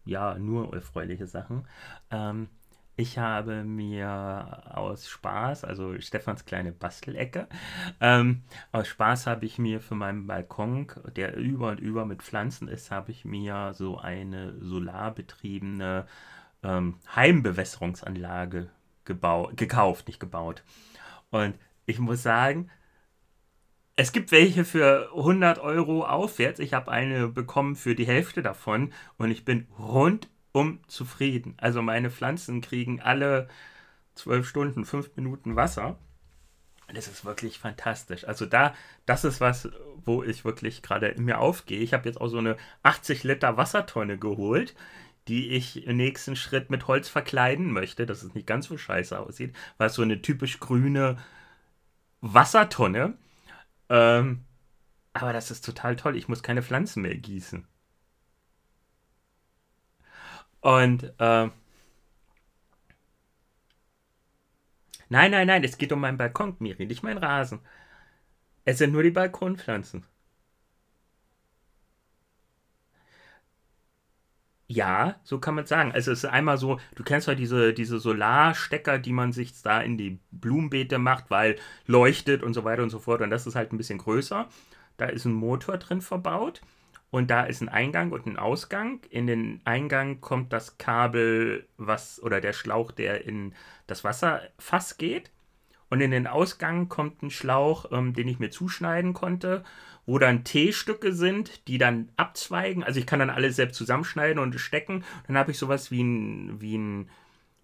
ja, 0.04 0.38
nur 0.38 0.72
erfreuliche 0.74 1.26
Sachen. 1.26 1.66
Ähm, 2.10 2.48
ich 2.98 3.16
habe 3.16 3.62
mir 3.62 4.64
aus 4.74 5.08
Spaß, 5.08 5.62
also 5.62 6.00
Stefans 6.00 6.44
kleine 6.44 6.72
Bastelecke, 6.72 7.46
ähm, 8.00 8.42
aus 8.72 8.88
Spaß 8.88 9.28
habe 9.28 9.46
ich 9.46 9.56
mir 9.56 9.80
für 9.80 9.94
meinen 9.94 10.26
Balkon, 10.26 10.88
der 11.14 11.36
über 11.36 11.68
und 11.70 11.78
über 11.78 12.04
mit 12.04 12.24
Pflanzen 12.24 12.66
ist, 12.66 12.90
habe 12.90 13.12
ich 13.12 13.24
mir 13.24 13.72
so 13.72 13.98
eine 13.98 14.52
solarbetriebene 14.58 16.06
ähm, 16.64 16.96
Heimbewässerungsanlage 17.14 18.68
gekauft, 19.04 20.08
nicht 20.08 20.18
gebaut. 20.18 20.64
Und 21.30 21.54
ich 21.86 22.00
muss 22.00 22.24
sagen, 22.24 22.68
es 23.94 24.10
gibt 24.10 24.32
welche 24.32 24.64
für 24.64 25.10
100 25.16 25.60
Euro 25.60 26.04
aufwärts. 26.04 26.58
Ich 26.58 26.74
habe 26.74 26.90
eine 26.90 27.28
bekommen 27.28 27.76
für 27.76 27.94
die 27.94 28.08
Hälfte 28.08 28.42
davon 28.42 28.92
und 29.18 29.30
ich 29.30 29.44
bin 29.44 29.68
rund 29.78 30.28
um 30.58 30.80
zufrieden. 30.88 31.54
Also 31.58 31.82
meine 31.82 32.10
Pflanzen 32.10 32.60
kriegen 32.60 33.00
alle 33.00 33.48
zwölf 34.14 34.48
Stunden, 34.48 34.84
fünf 34.84 35.14
Minuten 35.16 35.56
Wasser. 35.56 35.98
Das 36.92 37.06
ist 37.06 37.24
wirklich 37.24 37.58
fantastisch. 37.58 38.26
Also 38.26 38.46
da, 38.46 38.74
das 39.06 39.24
ist 39.24 39.40
was, 39.40 39.68
wo 40.04 40.22
ich 40.22 40.44
wirklich 40.44 40.82
gerade 40.82 41.08
in 41.08 41.24
mir 41.24 41.38
aufgehe. 41.38 41.80
Ich 41.80 41.92
habe 41.92 42.08
jetzt 42.08 42.20
auch 42.20 42.28
so 42.28 42.38
eine 42.38 42.56
80 42.82 43.24
Liter 43.24 43.56
Wassertonne 43.56 44.18
geholt, 44.18 44.74
die 45.28 45.50
ich 45.50 45.86
im 45.86 45.98
nächsten 45.98 46.34
Schritt 46.34 46.70
mit 46.70 46.88
Holz 46.88 47.08
verkleiden 47.08 47.70
möchte, 47.72 48.06
dass 48.06 48.22
es 48.22 48.34
nicht 48.34 48.46
ganz 48.46 48.66
so 48.66 48.78
scheiße 48.78 49.18
aussieht, 49.18 49.54
weil 49.76 49.90
so 49.90 50.02
eine 50.02 50.22
typisch 50.22 50.58
grüne 50.60 51.18
Wassertonne. 52.22 53.14
Ähm, 53.90 54.44
aber 55.12 55.32
das 55.32 55.50
ist 55.50 55.64
total 55.64 55.96
toll. 55.96 56.16
Ich 56.16 56.28
muss 56.28 56.42
keine 56.42 56.62
Pflanzen 56.62 57.02
mehr 57.02 57.16
gießen. 57.16 57.66
Und 60.60 61.02
äh, 61.18 61.48
nein, 65.08 65.30
nein, 65.30 65.46
nein, 65.46 65.64
es 65.64 65.76
geht 65.78 65.92
um 65.92 66.00
meinen 66.00 66.16
Balkon, 66.18 66.56
Miri, 66.60 66.86
nicht 66.86 67.02
mein 67.02 67.18
Rasen. 67.18 67.60
Es 68.64 68.78
sind 68.78 68.92
nur 68.92 69.02
die 69.02 69.10
Balkonpflanzen. 69.10 70.04
Ja, 74.70 75.18
so 75.24 75.38
kann 75.40 75.54
man 75.54 75.64
sagen. 75.66 75.92
Also 75.92 76.12
es 76.12 76.18
ist 76.24 76.24
einmal 76.26 76.58
so, 76.58 76.78
du 76.94 77.02
kennst 77.02 77.26
ja 77.26 77.34
diese, 77.34 77.72
diese 77.72 77.98
Solarstecker, 77.98 78.98
die 78.98 79.12
man 79.12 79.32
sich 79.32 79.62
da 79.62 79.80
in 79.80 79.96
die 79.96 80.18
Blumenbeete 80.30 80.98
macht, 80.98 81.30
weil 81.30 81.56
leuchtet 81.86 82.42
und 82.42 82.52
so 82.52 82.64
weiter 82.64 82.82
und 82.82 82.90
so 82.90 82.98
fort. 82.98 83.22
Und 83.22 83.30
das 83.30 83.46
ist 83.46 83.54
halt 83.54 83.72
ein 83.72 83.78
bisschen 83.78 83.98
größer. 83.98 84.46
Da 84.98 85.06
ist 85.06 85.24
ein 85.24 85.32
Motor 85.32 85.78
drin 85.78 86.02
verbaut. 86.02 86.60
Und 87.10 87.30
da 87.30 87.44
ist 87.44 87.62
ein 87.62 87.70
Eingang 87.70 88.12
und 88.12 88.26
ein 88.26 88.36
Ausgang. 88.36 89.00
In 89.08 89.26
den 89.26 89.60
Eingang 89.64 90.20
kommt 90.20 90.52
das 90.52 90.76
Kabel, 90.76 91.66
was 91.78 92.22
oder 92.22 92.40
der 92.40 92.52
Schlauch, 92.52 92.92
der 92.92 93.24
in 93.24 93.54
das 93.86 94.04
Wasserfass 94.04 94.98
geht. 94.98 95.30
Und 95.88 96.02
in 96.02 96.10
den 96.10 96.26
Ausgang 96.26 96.88
kommt 96.88 97.22
ein 97.22 97.30
Schlauch, 97.30 97.90
ähm, 97.92 98.12
den 98.12 98.28
ich 98.28 98.38
mir 98.38 98.50
zuschneiden 98.50 99.14
konnte, 99.14 99.64
wo 100.04 100.18
dann 100.18 100.44
T-Stücke 100.44 101.14
sind, 101.14 101.66
die 101.66 101.78
dann 101.78 102.10
abzweigen. 102.16 102.84
Also 102.84 103.00
ich 103.00 103.06
kann 103.06 103.20
dann 103.20 103.30
alles 103.30 103.56
selbst 103.56 103.76
zusammenschneiden 103.76 104.38
und 104.42 104.58
stecken. 104.60 105.04
Dann 105.26 105.38
habe 105.38 105.52
ich 105.52 105.58
sowas 105.58 105.90
wie, 105.90 106.02
ein, 106.02 106.60
wie, 106.60 106.76
ein, 106.76 107.08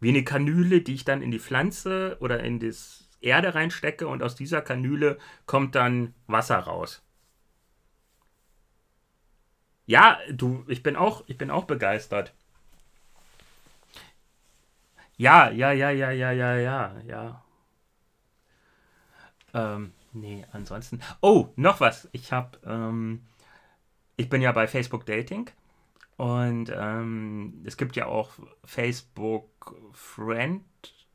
wie 0.00 0.08
eine 0.08 0.24
Kanüle, 0.24 0.80
die 0.80 0.94
ich 0.94 1.04
dann 1.04 1.20
in 1.20 1.30
die 1.30 1.38
Pflanze 1.38 2.16
oder 2.20 2.40
in 2.40 2.60
das 2.60 3.10
Erde 3.20 3.54
reinstecke 3.54 4.06
und 4.06 4.22
aus 4.22 4.34
dieser 4.34 4.62
Kanüle 4.62 5.18
kommt 5.46 5.74
dann 5.74 6.14
Wasser 6.26 6.58
raus. 6.58 7.03
Ja, 9.86 10.18
du, 10.30 10.64
ich 10.68 10.82
bin 10.82 10.96
auch, 10.96 11.24
ich 11.26 11.38
bin 11.38 11.50
auch 11.50 11.64
begeistert. 11.64 12.32
Ja, 15.16 15.50
ja, 15.50 15.72
ja, 15.72 15.90
ja, 15.90 16.10
ja, 16.10 16.32
ja, 16.32 16.56
ja, 16.56 16.92
ja. 17.06 17.44
Ähm, 19.52 19.92
nee, 20.12 20.44
ansonsten. 20.52 21.00
Oh, 21.20 21.48
noch 21.56 21.80
was. 21.80 22.08
Ich 22.12 22.32
habe, 22.32 22.58
ähm, 22.66 23.22
ich 24.16 24.28
bin 24.28 24.42
ja 24.42 24.52
bei 24.52 24.66
Facebook 24.66 25.06
Dating 25.06 25.50
und 26.16 26.72
ähm, 26.74 27.62
es 27.64 27.76
gibt 27.76 27.96
ja 27.96 28.06
auch 28.06 28.32
Facebook 28.64 29.76
Friend, 29.92 30.62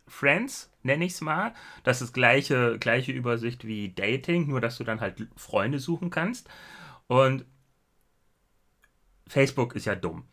Friends, 0.08 0.72
nenne 0.84 1.06
ich 1.06 1.14
es 1.14 1.22
mal. 1.22 1.54
Das 1.84 2.02
ist 2.02 2.14
gleiche, 2.14 2.78
gleiche 2.80 3.12
Übersicht 3.12 3.66
wie 3.66 3.94
Dating, 3.94 4.48
nur 4.48 4.62
dass 4.62 4.78
du 4.78 4.84
dann 4.84 5.02
halt 5.02 5.28
Freunde 5.36 5.80
suchen 5.80 6.10
kannst. 6.10 6.50
Und 7.08 7.46
Facebook 9.30 9.76
ist 9.76 9.86
ja 9.86 9.96
dumm. 9.96 10.26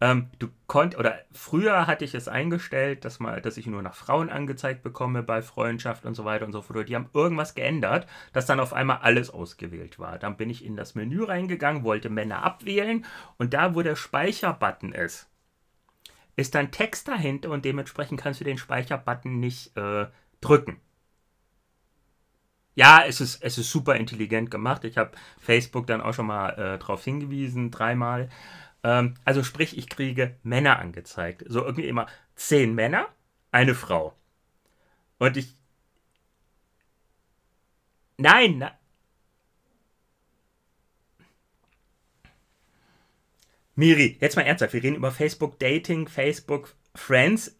Ähm, 0.00 0.30
du 0.38 0.48
konnt 0.66 0.96
oder 0.96 1.18
früher 1.32 1.86
hatte 1.86 2.04
ich 2.04 2.14
es 2.14 2.28
eingestellt, 2.28 3.04
dass 3.04 3.20
mal, 3.20 3.42
dass 3.42 3.58
ich 3.58 3.66
nur 3.66 3.82
nach 3.82 3.94
Frauen 3.94 4.30
angezeigt 4.30 4.82
bekomme 4.82 5.22
bei 5.22 5.42
Freundschaft 5.42 6.06
und 6.06 6.14
so 6.14 6.24
weiter 6.24 6.46
und 6.46 6.52
so 6.52 6.62
fort. 6.62 6.88
Die 6.88 6.94
haben 6.94 7.10
irgendwas 7.12 7.54
geändert, 7.54 8.06
dass 8.32 8.46
dann 8.46 8.60
auf 8.60 8.72
einmal 8.72 8.98
alles 9.02 9.28
ausgewählt 9.28 9.98
war. 9.98 10.18
Dann 10.18 10.36
bin 10.38 10.48
ich 10.48 10.64
in 10.64 10.76
das 10.76 10.94
Menü 10.94 11.24
reingegangen, 11.24 11.84
wollte 11.84 12.08
Männer 12.08 12.42
abwählen 12.42 13.04
und 13.36 13.52
da, 13.52 13.74
wo 13.74 13.82
der 13.82 13.96
Speicherbutton 13.96 14.92
ist, 14.92 15.28
ist 16.36 16.54
dann 16.54 16.70
Text 16.70 17.08
dahinter 17.08 17.50
und 17.50 17.64
dementsprechend 17.64 18.20
kannst 18.20 18.40
du 18.40 18.44
den 18.44 18.58
Speicherbutton 18.58 19.40
nicht 19.40 19.76
äh, 19.76 20.06
drücken. 20.40 20.80
Ja, 22.76 23.04
es 23.06 23.20
ist, 23.20 23.42
es 23.42 23.58
ist 23.58 23.70
super 23.70 23.96
intelligent 23.96 24.50
gemacht. 24.50 24.84
Ich 24.84 24.98
habe 24.98 25.12
Facebook 25.40 25.86
dann 25.86 26.00
auch 26.02 26.14
schon 26.14 26.26
mal 26.26 26.50
äh, 26.50 26.78
darauf 26.78 27.02
hingewiesen, 27.04 27.70
dreimal. 27.70 28.28
Ähm, 28.84 29.14
also 29.24 29.42
sprich, 29.42 29.76
ich 29.78 29.88
kriege 29.88 30.36
Männer 30.42 30.78
angezeigt. 30.78 31.44
So 31.48 31.64
irgendwie 31.64 31.88
immer 31.88 32.06
zehn 32.36 32.74
Männer, 32.74 33.08
eine 33.52 33.74
Frau. 33.74 34.14
Und 35.18 35.36
ich. 35.38 35.54
Nein, 38.18 38.58
na 38.58 38.72
Miri, 43.78 44.16
jetzt 44.20 44.36
mal 44.36 44.42
ernsthaft, 44.42 44.72
wir 44.72 44.82
reden 44.82 44.96
über 44.96 45.12
Facebook 45.12 45.58
Dating, 45.58 46.08
Facebook 46.08 46.74
Friends. 46.94 47.58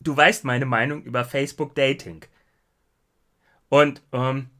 Du 0.00 0.16
weißt 0.16 0.44
meine 0.44 0.64
Meinung 0.64 1.02
über 1.02 1.24
Facebook 1.24 1.74
Dating. 1.74 2.24
Und, 3.68 4.02
ähm, 4.12 4.50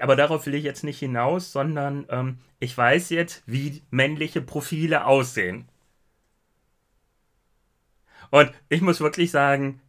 aber 0.00 0.16
darauf 0.16 0.46
will 0.46 0.54
ich 0.54 0.64
jetzt 0.64 0.84
nicht 0.84 0.98
hinaus, 0.98 1.52
sondern 1.52 2.06
ähm, 2.10 2.38
ich 2.58 2.76
weiß 2.76 3.10
jetzt, 3.10 3.42
wie 3.46 3.82
männliche 3.90 4.40
Profile 4.40 5.06
aussehen. 5.06 5.68
Und 8.30 8.52
ich 8.68 8.80
muss 8.80 9.00
wirklich 9.00 9.30
sagen, 9.30 9.80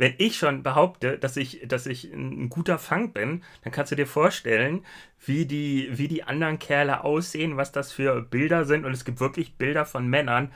wenn 0.00 0.14
ich 0.16 0.38
schon 0.38 0.62
behaupte, 0.62 1.18
dass 1.18 1.36
ich, 1.36 1.60
dass 1.68 1.84
ich 1.84 2.04
ein 2.04 2.48
guter 2.48 2.78
Fang 2.78 3.12
bin, 3.12 3.44
dann 3.62 3.72
kannst 3.72 3.92
du 3.92 3.96
dir 3.96 4.06
vorstellen, 4.06 4.86
wie 5.26 5.44
die, 5.44 5.90
wie 5.98 6.08
die 6.08 6.22
anderen 6.22 6.58
Kerle 6.58 7.04
aussehen, 7.04 7.58
was 7.58 7.70
das 7.70 7.92
für 7.92 8.22
Bilder 8.22 8.64
sind. 8.64 8.86
Und 8.86 8.92
es 8.92 9.04
gibt 9.04 9.20
wirklich 9.20 9.56
Bilder 9.56 9.84
von 9.84 10.08
Männern 10.08 10.52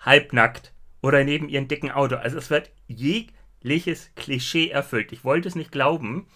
halbnackt 0.00 0.72
oder 1.02 1.22
neben 1.22 1.50
ihrem 1.50 1.68
dicken 1.68 1.90
Auto. 1.90 2.16
Also 2.16 2.38
es 2.38 2.48
wird 2.48 2.70
jegliches 2.86 4.10
Klischee 4.16 4.70
erfüllt. 4.70 5.12
Ich 5.12 5.22
wollte 5.22 5.48
es 5.48 5.54
nicht 5.54 5.70
glauben. 5.70 6.26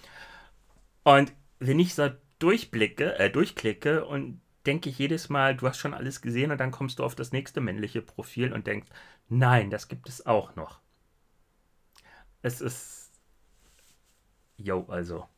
Und 1.04 1.32
wenn 1.60 1.78
ich 1.78 1.94
so 1.94 2.10
durchblicke, 2.38 3.18
äh, 3.18 3.30
durchklicke 3.30 4.04
und 4.04 4.40
denke 4.66 4.88
ich 4.90 4.98
jedes 4.98 5.28
Mal, 5.28 5.56
du 5.56 5.66
hast 5.68 5.78
schon 5.78 5.94
alles 5.94 6.22
gesehen 6.22 6.50
und 6.52 6.58
dann 6.58 6.70
kommst 6.70 6.98
du 6.98 7.04
auf 7.04 7.14
das 7.14 7.32
nächste 7.32 7.60
männliche 7.60 8.02
Profil 8.02 8.52
und 8.52 8.66
denkst, 8.66 8.88
nein, 9.28 9.70
das 9.70 9.88
gibt 9.88 10.08
es 10.08 10.26
auch 10.26 10.56
noch 10.56 10.80
es 12.42 12.60
ist. 12.60 13.10
Jo, 14.56 14.84
also. 14.88 15.28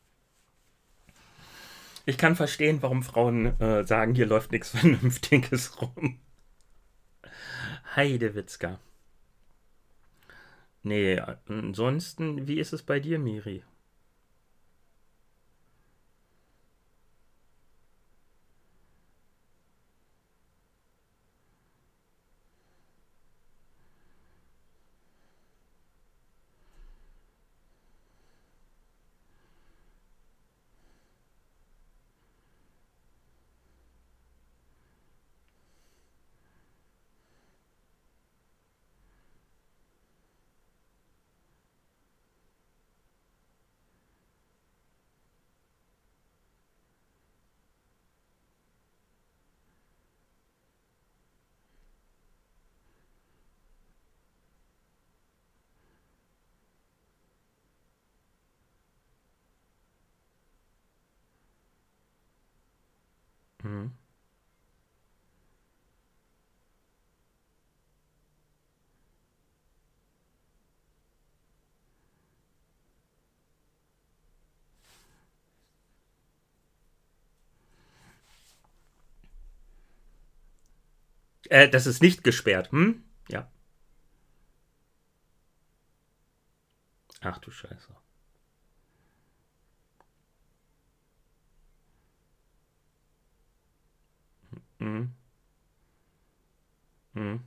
Ich 2.06 2.18
kann 2.18 2.36
verstehen, 2.36 2.82
warum 2.82 3.02
Frauen 3.02 3.58
äh, 3.60 3.84
sagen, 3.84 4.14
hier 4.14 4.26
läuft 4.26 4.52
nichts 4.52 4.70
Vernünftiges 4.78 5.80
rum. 5.80 6.18
Heidewitzka. 7.96 8.78
Nee, 10.84 11.18
ansonsten, 11.48 12.46
wie 12.46 12.60
ist 12.60 12.72
es 12.72 12.82
bei 12.84 13.00
dir, 13.00 13.18
Miri? 13.18 13.64
Mhm. 63.64 63.92
Äh, 81.54 81.68
das 81.68 81.86
ist 81.86 82.02
nicht 82.02 82.24
gesperrt, 82.24 82.72
hm? 82.72 83.04
Ja. 83.28 83.48
Ach 87.20 87.38
du 87.38 87.52
Scheiße. 87.52 87.94
Mhm. 94.80 95.14
Mhm. 97.14 97.40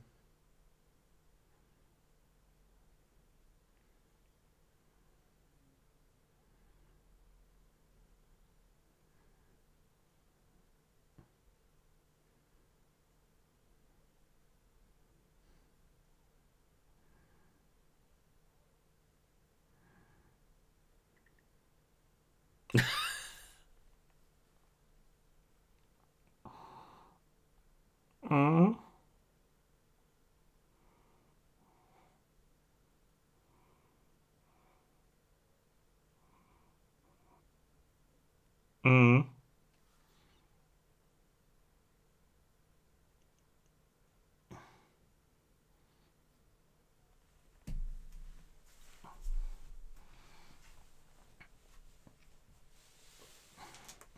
Mhm. 28.30 28.76
Mhm. 38.84 39.28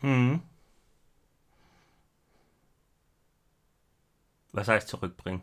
Mhm. 0.03 0.50
Was 4.61 4.67
heißt 4.67 4.89
zurückbringen? 4.89 5.41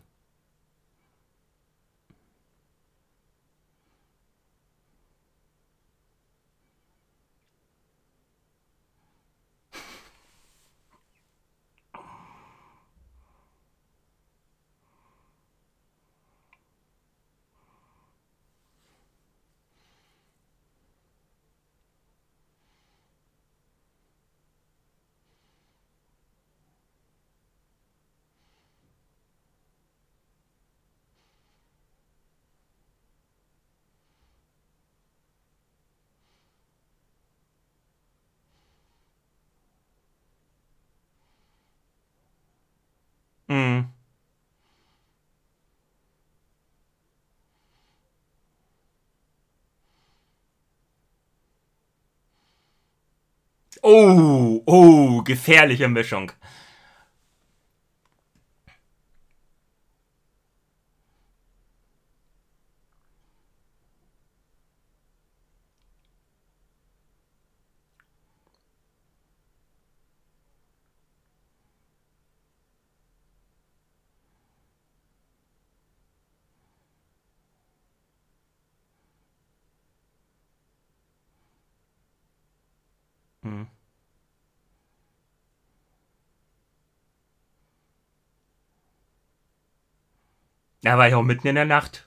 Mhm. 43.49 43.89
Oh, 53.83 54.63
oh, 54.67 55.23
gefährliche 55.25 55.89
Mischung. 55.89 56.33
Hm. 83.45 83.69
Ja, 90.83 90.97
war 90.99 91.09
ja 91.09 91.17
auch 91.17 91.23
mitten 91.23 91.47
in 91.49 91.55
der 91.57 91.65
Nacht. 91.65 92.05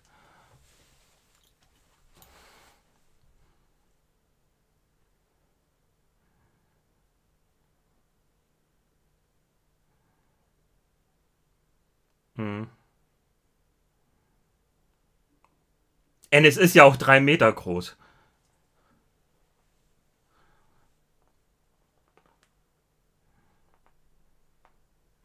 Hm. 12.37 12.63
Und 16.33 16.45
es 16.45 16.57
ist 16.57 16.75
ja 16.75 16.83
auch 16.83 16.95
drei 16.97 17.19
Meter 17.21 17.51
groß. 17.51 17.95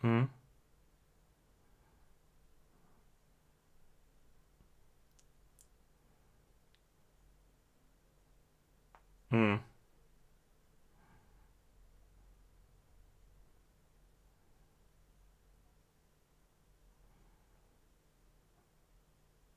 Hm. 0.02 0.26
Hm. 9.30 9.56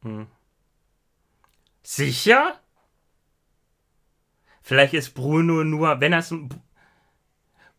Hm. 0.09 0.25
Sicher? 1.83 2.59
Vielleicht 4.61 4.93
ist 4.93 5.15
Bruno 5.15 5.65
nur, 5.65 5.99
wenn 5.99 6.13
das 6.13 6.31
ein. 6.31 6.49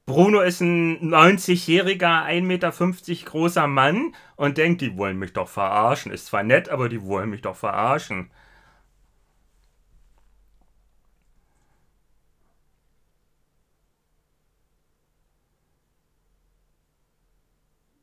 Bruno 0.07 0.41
ist 0.41 0.61
ein 0.61 0.99
90-jähriger, 1.09 2.25
1,50 2.25 3.21
Meter 3.21 3.31
großer 3.31 3.67
Mann 3.67 4.15
und 4.37 4.59
denkt, 4.59 4.81
die 4.83 4.97
wollen 4.97 5.19
mich 5.19 5.33
doch 5.33 5.49
verarschen. 5.49 6.13
Ist 6.13 6.27
zwar 6.27 6.43
nett, 6.43 6.69
aber 6.69 6.89
die 6.89 7.03
wollen 7.03 7.31
mich 7.31 7.43
doch 7.43 7.57
verarschen. 7.57 8.31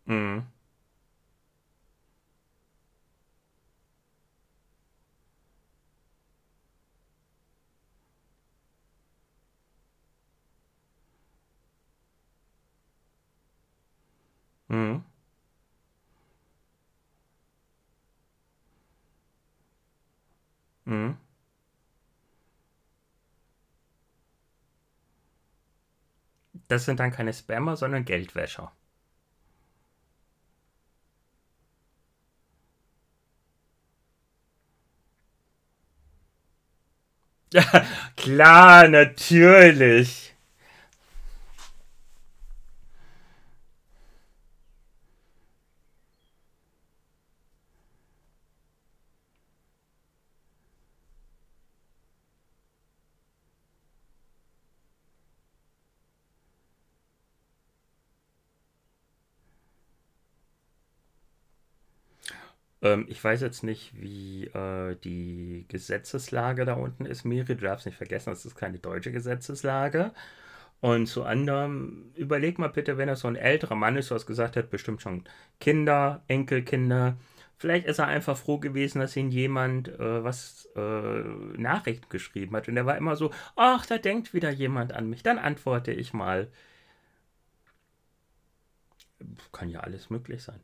Hm. 0.07 0.39
Hm. 14.69 14.97
Hm. 20.85 21.17
Das 26.69 26.85
sind 26.85 26.99
dann 27.01 27.11
keine 27.11 27.33
Spammer, 27.33 27.75
sondern 27.75 28.05
Geldwäscher. 28.05 28.71
Ja, 37.53 37.63
klar, 38.15 38.87
natürlich. 38.87 40.33
Ähm, 62.81 63.05
ich 63.09 63.23
weiß 63.23 63.41
jetzt 63.41 63.63
nicht, 63.63 63.93
wie 63.99 64.45
äh, 64.45 64.95
die 65.03 65.65
Gesetzeslage 65.67 66.65
da 66.65 66.73
unten 66.73 67.05
ist. 67.05 67.25
Miri, 67.25 67.55
du 67.55 67.65
darfst 67.65 67.85
nicht 67.85 67.97
vergessen, 67.97 68.29
das 68.31 68.45
ist 68.45 68.55
keine 68.55 68.79
deutsche 68.79 69.11
Gesetzeslage. 69.11 70.13
Und 70.79 71.07
zu 71.07 71.23
anderem, 71.23 72.11
überleg 72.15 72.59
mal 72.59 72.67
bitte, 72.69 72.97
wenn 72.97 73.09
er 73.09 73.15
so 73.15 73.27
ein 73.27 73.35
älterer 73.35 73.75
Mann 73.75 73.97
ist, 73.97 74.11
was 74.11 74.27
gesagt 74.27 74.55
hat, 74.57 74.69
bestimmt 74.69 75.01
schon 75.01 75.23
Kinder, 75.59 76.23
Enkelkinder. 76.27 77.17
Vielleicht 77.57 77.87
ist 77.87 77.99
er 77.99 78.07
einfach 78.07 78.37
froh 78.37 78.59
gewesen, 78.59 78.99
dass 78.99 79.15
ihn 79.15 79.31
jemand 79.31 79.87
äh, 79.89 80.23
was 80.23 80.69
äh, 80.75 80.79
Nachrichten 81.57 82.07
geschrieben 82.09 82.55
hat. 82.55 82.67
Und 82.67 82.77
er 82.77 82.85
war 82.85 82.97
immer 82.97 83.15
so, 83.15 83.31
ach, 83.55 83.85
da 83.87 83.97
denkt 83.97 84.33
wieder 84.33 84.51
jemand 84.51 84.93
an 84.93 85.09
mich. 85.09 85.23
Dann 85.23 85.39
antworte 85.39 85.91
ich 85.91 86.13
mal. 86.13 86.49
Kann 89.51 89.69
ja 89.69 89.79
alles 89.79 90.09
möglich 90.11 90.43
sein. 90.43 90.59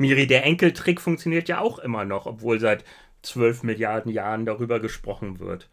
Miri, 0.00 0.26
der 0.26 0.42
Enkeltrick 0.44 1.00
funktioniert 1.00 1.48
ja 1.48 1.60
auch 1.60 1.78
immer 1.78 2.04
noch, 2.04 2.26
obwohl 2.26 2.58
seit 2.58 2.84
12 3.22 3.62
Milliarden 3.62 4.10
Jahren 4.10 4.44
darüber 4.46 4.80
gesprochen 4.80 5.38
wird. 5.38 5.68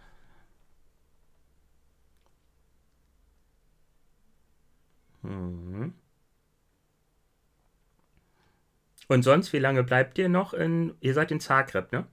Mhm. 5.23 5.93
Und 9.09 9.23
sonst, 9.23 9.51
wie 9.51 9.59
lange 9.59 9.84
bleibt 9.84 10.17
ihr 10.17 10.30
noch 10.30 10.53
in. 10.53 10.95
Ihr 11.01 11.13
seid 11.13 11.32
in 11.32 11.41
Zagreb, 11.41 11.91
ne? 11.91 12.07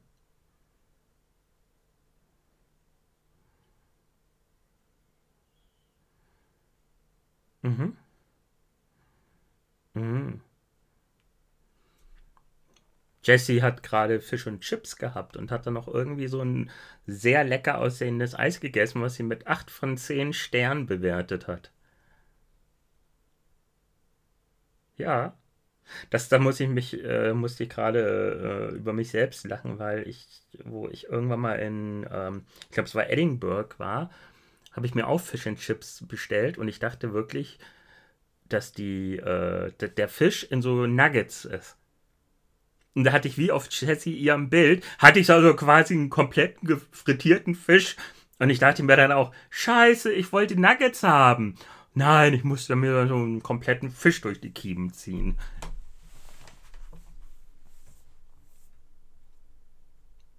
Mhm. 7.62 7.92
Mhm. 9.94 10.43
Jesse 13.24 13.62
hat 13.62 13.82
gerade 13.82 14.20
Fisch 14.20 14.46
und 14.46 14.60
Chips 14.60 14.96
gehabt 14.96 15.36
und 15.36 15.50
hat 15.50 15.66
dann 15.66 15.74
noch 15.74 15.88
irgendwie 15.88 16.28
so 16.28 16.40
ein 16.42 16.70
sehr 17.06 17.44
lecker 17.44 17.78
aussehendes 17.78 18.34
Eis 18.38 18.60
gegessen, 18.60 19.02
was 19.02 19.14
sie 19.16 19.22
mit 19.24 19.46
8 19.46 19.70
von 19.70 19.96
10 19.96 20.32
Sternen 20.32 20.86
bewertet 20.86 21.48
hat. 21.48 21.72
Ja, 24.96 25.36
das, 26.10 26.28
da 26.28 26.38
muss 26.38 26.60
ich 26.60 26.68
mich, 26.68 27.02
äh, 27.04 27.34
musste 27.34 27.64
ich 27.64 27.70
gerade 27.70 28.70
äh, 28.72 28.76
über 28.76 28.92
mich 28.92 29.10
selbst 29.10 29.46
lachen, 29.46 29.78
weil 29.78 30.08
ich, 30.08 30.42
wo 30.64 30.88
ich 30.88 31.08
irgendwann 31.08 31.40
mal 31.40 31.56
in, 31.56 32.06
ähm, 32.12 32.44
ich 32.64 32.72
glaube, 32.72 32.88
es 32.88 32.94
war 32.94 33.10
Edinburgh 33.10 33.74
war, 33.78 34.10
habe 34.72 34.86
ich 34.86 34.94
mir 34.94 35.06
auch 35.08 35.20
Fish 35.20 35.46
and 35.46 35.58
Chips 35.60 36.06
bestellt 36.06 36.58
und 36.58 36.68
ich 36.68 36.78
dachte 36.80 37.12
wirklich, 37.14 37.58
dass 38.48 38.72
die, 38.72 39.16
äh, 39.18 39.72
der 39.78 40.08
Fisch 40.08 40.44
in 40.44 40.62
so 40.62 40.86
Nuggets 40.86 41.44
ist. 41.44 41.76
Und 42.94 43.04
da 43.04 43.12
hatte 43.12 43.28
ich 43.28 43.38
wie 43.38 43.50
auf 43.50 43.68
Jessie 43.70 44.16
ihrem 44.16 44.50
Bild, 44.50 44.84
hatte 44.98 45.18
ich 45.18 45.30
also 45.30 45.54
quasi 45.54 45.94
einen 45.94 46.10
kompletten 46.10 46.68
gefrittierten 46.68 47.54
Fisch. 47.54 47.96
Und 48.38 48.50
ich 48.50 48.58
dachte 48.58 48.82
mir 48.82 48.96
dann 48.96 49.12
auch, 49.12 49.32
scheiße, 49.50 50.12
ich 50.12 50.32
wollte 50.32 50.60
Nuggets 50.60 51.02
haben. 51.02 51.56
Nein, 51.94 52.34
ich 52.34 52.44
musste 52.44 52.76
mir 52.76 53.06
so 53.06 53.16
einen 53.16 53.42
kompletten 53.42 53.90
Fisch 53.90 54.20
durch 54.20 54.40
die 54.40 54.50
Kiemen 54.52 54.92
ziehen. 54.92 55.38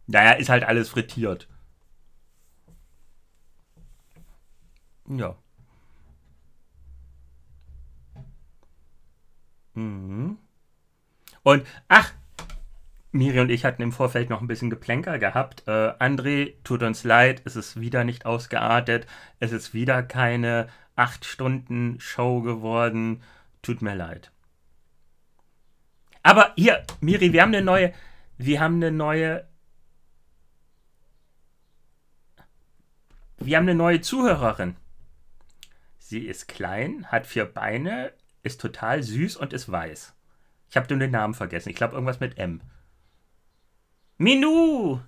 Naja, 0.07 0.33
ist 0.33 0.49
halt 0.49 0.63
alles 0.63 0.89
frittiert. 0.89 1.47
Ja. 5.07 5.35
Mhm. 9.73 10.37
Und, 11.43 11.65
ach, 11.87 12.13
Miri 13.15 13.39
und 13.39 13.49
ich 13.49 13.63
hatten 13.63 13.81
im 13.81 13.93
Vorfeld 13.93 14.29
noch 14.29 14.41
ein 14.41 14.47
bisschen 14.47 14.69
Geplänker 14.69 15.19
gehabt. 15.19 15.63
Äh, 15.67 15.93
André, 15.99 16.53
tut 16.65 16.83
uns 16.83 17.05
leid, 17.05 17.41
es 17.45 17.55
ist 17.55 17.79
wieder 17.79 18.03
nicht 18.03 18.25
ausgeartet. 18.25 19.07
Es 19.39 19.53
ist 19.53 19.73
wieder 19.73 20.03
keine 20.03 20.67
8-Stunden-Show 20.97 22.41
geworden. 22.41 23.23
Tut 23.61 23.81
mir 23.81 23.95
leid. 23.95 24.31
Aber 26.23 26.51
hier, 26.57 26.83
Miri, 26.99 27.31
wir 27.31 27.41
haben 27.41 27.55
eine 27.55 27.63
neue. 27.63 27.93
Wir 28.37 28.59
haben 28.59 28.75
eine 28.75 28.91
neue. 28.91 29.47
Wir 33.37 33.57
haben 33.57 33.63
eine 33.63 33.75
neue 33.75 34.01
Zuhörerin. 34.01 34.75
Sie 35.99 36.19
ist 36.19 36.47
klein, 36.49 37.07
hat 37.07 37.27
vier 37.27 37.45
Beine, 37.45 38.11
ist 38.43 38.59
total 38.59 39.03
süß 39.03 39.37
und 39.37 39.53
ist 39.53 39.71
weiß. 39.71 40.13
Ich 40.69 40.75
habe 40.75 40.87
den 40.87 41.11
Namen 41.11 41.33
vergessen. 41.33 41.69
Ich 41.69 41.75
glaube 41.75 41.93
irgendwas 41.93 42.19
mit 42.19 42.37
M. 42.37 42.59
Minu! 44.17 45.01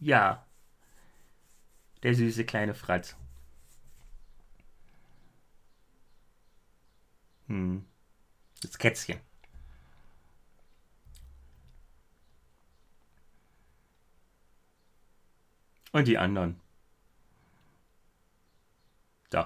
Ja. 0.00 0.46
Der 2.02 2.14
süße 2.14 2.44
kleine 2.44 2.74
Fratz. 2.74 3.16
Hm. 7.46 7.84
Das 8.62 8.78
Kätzchen. 8.78 9.20
Und 15.92 16.08
die 16.08 16.16
anderen. 16.16 16.58
So. 19.30 19.44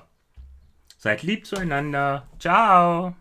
Seid 0.99 1.23
lieb 1.25 1.45
zueinander. 1.47 2.29
Ciao. 2.39 3.17